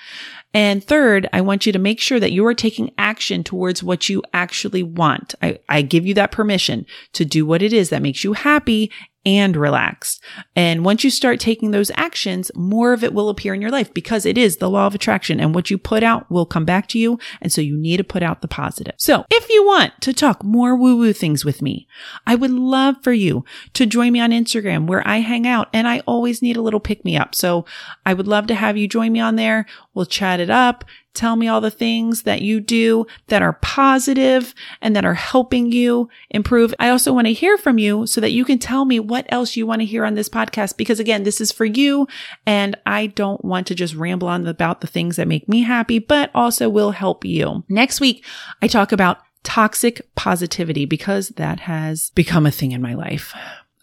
And 0.55 0.83
third, 0.83 1.29
I 1.33 1.41
want 1.43 1.67
you 1.67 1.73
to 1.73 1.79
make 1.79 2.01
sure 2.01 2.19
that 2.19 2.33
you 2.33 2.47
are 2.47 2.55
taking 2.55 2.93
action 2.97 3.45
towards 3.45 3.83
what 3.83 4.09
you 4.09 4.23
actually 4.33 4.83
want. 4.83 5.35
I, 5.43 5.59
I 5.69 5.83
give 5.83 6.07
you 6.07 6.15
that 6.15 6.33
permission 6.33 6.87
to 7.13 7.25
do 7.25 7.45
what 7.45 7.63
it 7.63 7.73
is 7.73 7.91
that 7.91 8.03
makes 8.03 8.25
you 8.25 8.33
happy 8.33 8.91
and 9.25 9.57
relaxed. 9.57 10.23
And 10.57 10.85
once 10.85 11.05
you 11.05 11.11
start 11.11 11.41
taking 11.41 11.71
those 11.71 11.91
actions, 11.97 12.51
more 12.55 12.93
of 12.93 13.03
it 13.05 13.13
will 13.13 13.29
appear 13.29 13.55
in 13.55 13.61
your 13.61 13.71
life 13.71 13.93
because 13.93 14.25
it 14.25 14.39
is 14.39 14.57
the 14.57 14.71
law 14.71 14.87
of 14.87 14.95
attraction 14.95 15.41
and 15.41 15.55
what 15.55 15.71
you 15.71 15.79
put 15.79 16.03
out 16.03 16.31
will 16.31 16.47
come 16.47 16.65
back 16.65 16.89
to 16.89 16.99
you. 16.99 17.19
And 17.41 17.53
so 17.53 17.61
you 17.61 17.77
need 17.77 17.99
to 17.99 18.05
put 18.05 18.23
out 18.23 18.41
the 18.41 18.49
positive. 18.49 18.95
So 18.97 19.25
if 19.31 19.49
you 19.49 19.67
want 19.67 19.93
to 20.03 20.13
talk 20.13 20.43
more 20.45 20.77
woo 20.77 20.97
woo 20.97 21.13
things 21.13 21.45
with 21.45 21.61
me, 21.61 21.87
I 22.27 22.35
would 22.35 22.51
love 22.51 22.97
for 23.03 23.13
you 23.13 23.45
to 23.75 23.87
join 23.87 24.13
me 24.13 24.21
on 24.21 24.31
Instagram 24.31 24.87
where 24.87 25.07
I 25.07 25.19
hang 25.19 25.47
out 25.47 25.69
and 25.73 25.89
I 25.89 26.01
always 26.01 26.41
need 26.41 26.57
a 26.57 26.63
little 26.63 26.81
pick 26.81 27.05
me 27.05 27.17
up. 27.17 27.35
So 27.35 27.65
I 28.07 28.15
would 28.15 28.29
love 28.29 28.47
to 28.49 28.55
have 28.55 28.77
you 28.77 28.89
join 28.89 29.13
me 29.13 29.21
on 29.21 29.37
there. 29.37 29.67
We'll 29.95 30.07
chat 30.07 30.41
it 30.41 30.51
up. 30.51 30.85
Tell 31.19 31.35
me 31.35 31.49
all 31.49 31.61
the 31.61 31.69
things 31.69 32.23
that 32.23 32.43
you 32.43 32.61
do 32.61 33.05
that 33.27 33.43
are 33.43 33.55
positive 33.55 34.55
and 34.81 34.95
that 34.95 35.05
are 35.05 35.15
helping 35.15 35.73
you 35.73 36.09
improve. 36.31 36.73
I 36.79 36.91
also 36.91 37.13
want 37.13 37.27
to 37.27 37.33
hear 37.33 37.59
from 37.59 37.77
you 37.77 38.07
so 38.07 38.21
that 38.21 38.31
you 38.31 38.45
can 38.45 38.61
tell 38.61 38.85
me 38.85 39.01
what 39.01 39.27
else 39.29 39.57
you 39.57 39.67
want 39.67 39.81
to 39.81 39.85
hear 39.85 40.05
on 40.05 40.15
this 40.15 40.29
podcast. 40.29 40.77
Because 40.77 41.01
again, 41.01 41.25
this 41.25 41.41
is 41.41 41.51
for 41.51 41.65
you. 41.65 42.07
And 42.47 42.77
I 42.87 43.09
don't 43.09 43.45
want 43.45 43.67
to 43.67 43.75
just 43.75 43.97
ramble 43.97 44.29
on 44.29 44.47
about 44.47 44.81
the 44.81 44.87
things 44.87 45.17
that 45.17 45.27
make 45.27 45.49
me 45.49 45.63
happy, 45.63 45.99
but 45.99 46.31
also 46.37 46.69
will 46.69 46.93
help 46.93 47.25
you. 47.25 47.65
Next 47.69 48.01
week, 48.01 48.25
I 48.63 48.69
talk 48.69 48.93
about 48.93 49.19
toxic 49.43 50.15
positivity 50.15 50.85
because 50.85 51.31
that 51.31 51.59
has 51.59 52.11
become 52.11 52.47
a 52.47 52.53
thing 52.53 52.71
in 52.71 52.81
my 52.81 52.95
life. 52.95 53.35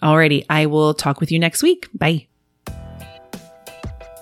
Alrighty, 0.02 0.46
I 0.50 0.68
will 0.68 0.94
talk 0.94 1.20
with 1.20 1.34
you 1.34 1.40
next 1.40 1.62
week. 1.62 1.90
Bye. 1.94 2.28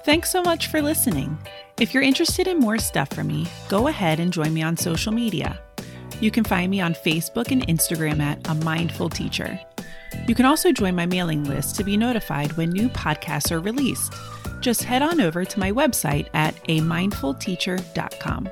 Thanks 0.04 0.32
so 0.32 0.42
much 0.42 0.66
for 0.66 0.82
listening. 0.82 1.38
If 1.80 1.94
you're 1.94 2.04
interested 2.04 2.48
in 2.48 2.60
more 2.60 2.78
stuff 2.78 3.10
from 3.10 3.28
me, 3.28 3.48
go 3.68 3.88
ahead 3.88 4.20
and 4.20 4.32
join 4.32 4.54
me 4.54 4.62
on 4.62 4.78
social 4.78 5.12
media. 5.12 5.60
You 6.20 6.30
can 6.30 6.44
find 6.44 6.70
me 6.70 6.80
on 6.80 6.94
Facebook 6.94 7.52
and 7.52 7.66
Instagram 7.68 8.22
at 8.22 8.48
A 8.48 8.54
Mindful 8.54 9.10
Teacher. 9.10 9.60
You 10.28 10.36
can 10.36 10.46
also 10.46 10.72
join 10.72 10.96
my 10.96 11.08
mailing 11.08 11.44
list 11.46 11.76
to 11.78 11.84
be 11.84 11.98
notified 11.98 12.54
when 12.54 12.70
new 12.70 12.90
podcasts 12.90 13.52
are 13.52 13.60
released. 13.60 14.14
Just 14.62 14.84
head 14.84 15.02
on 15.02 15.20
over 15.20 15.44
to 15.44 15.60
my 15.60 15.72
website 15.72 16.28
at 16.34 16.56
amindfulteacher.com. 16.66 18.50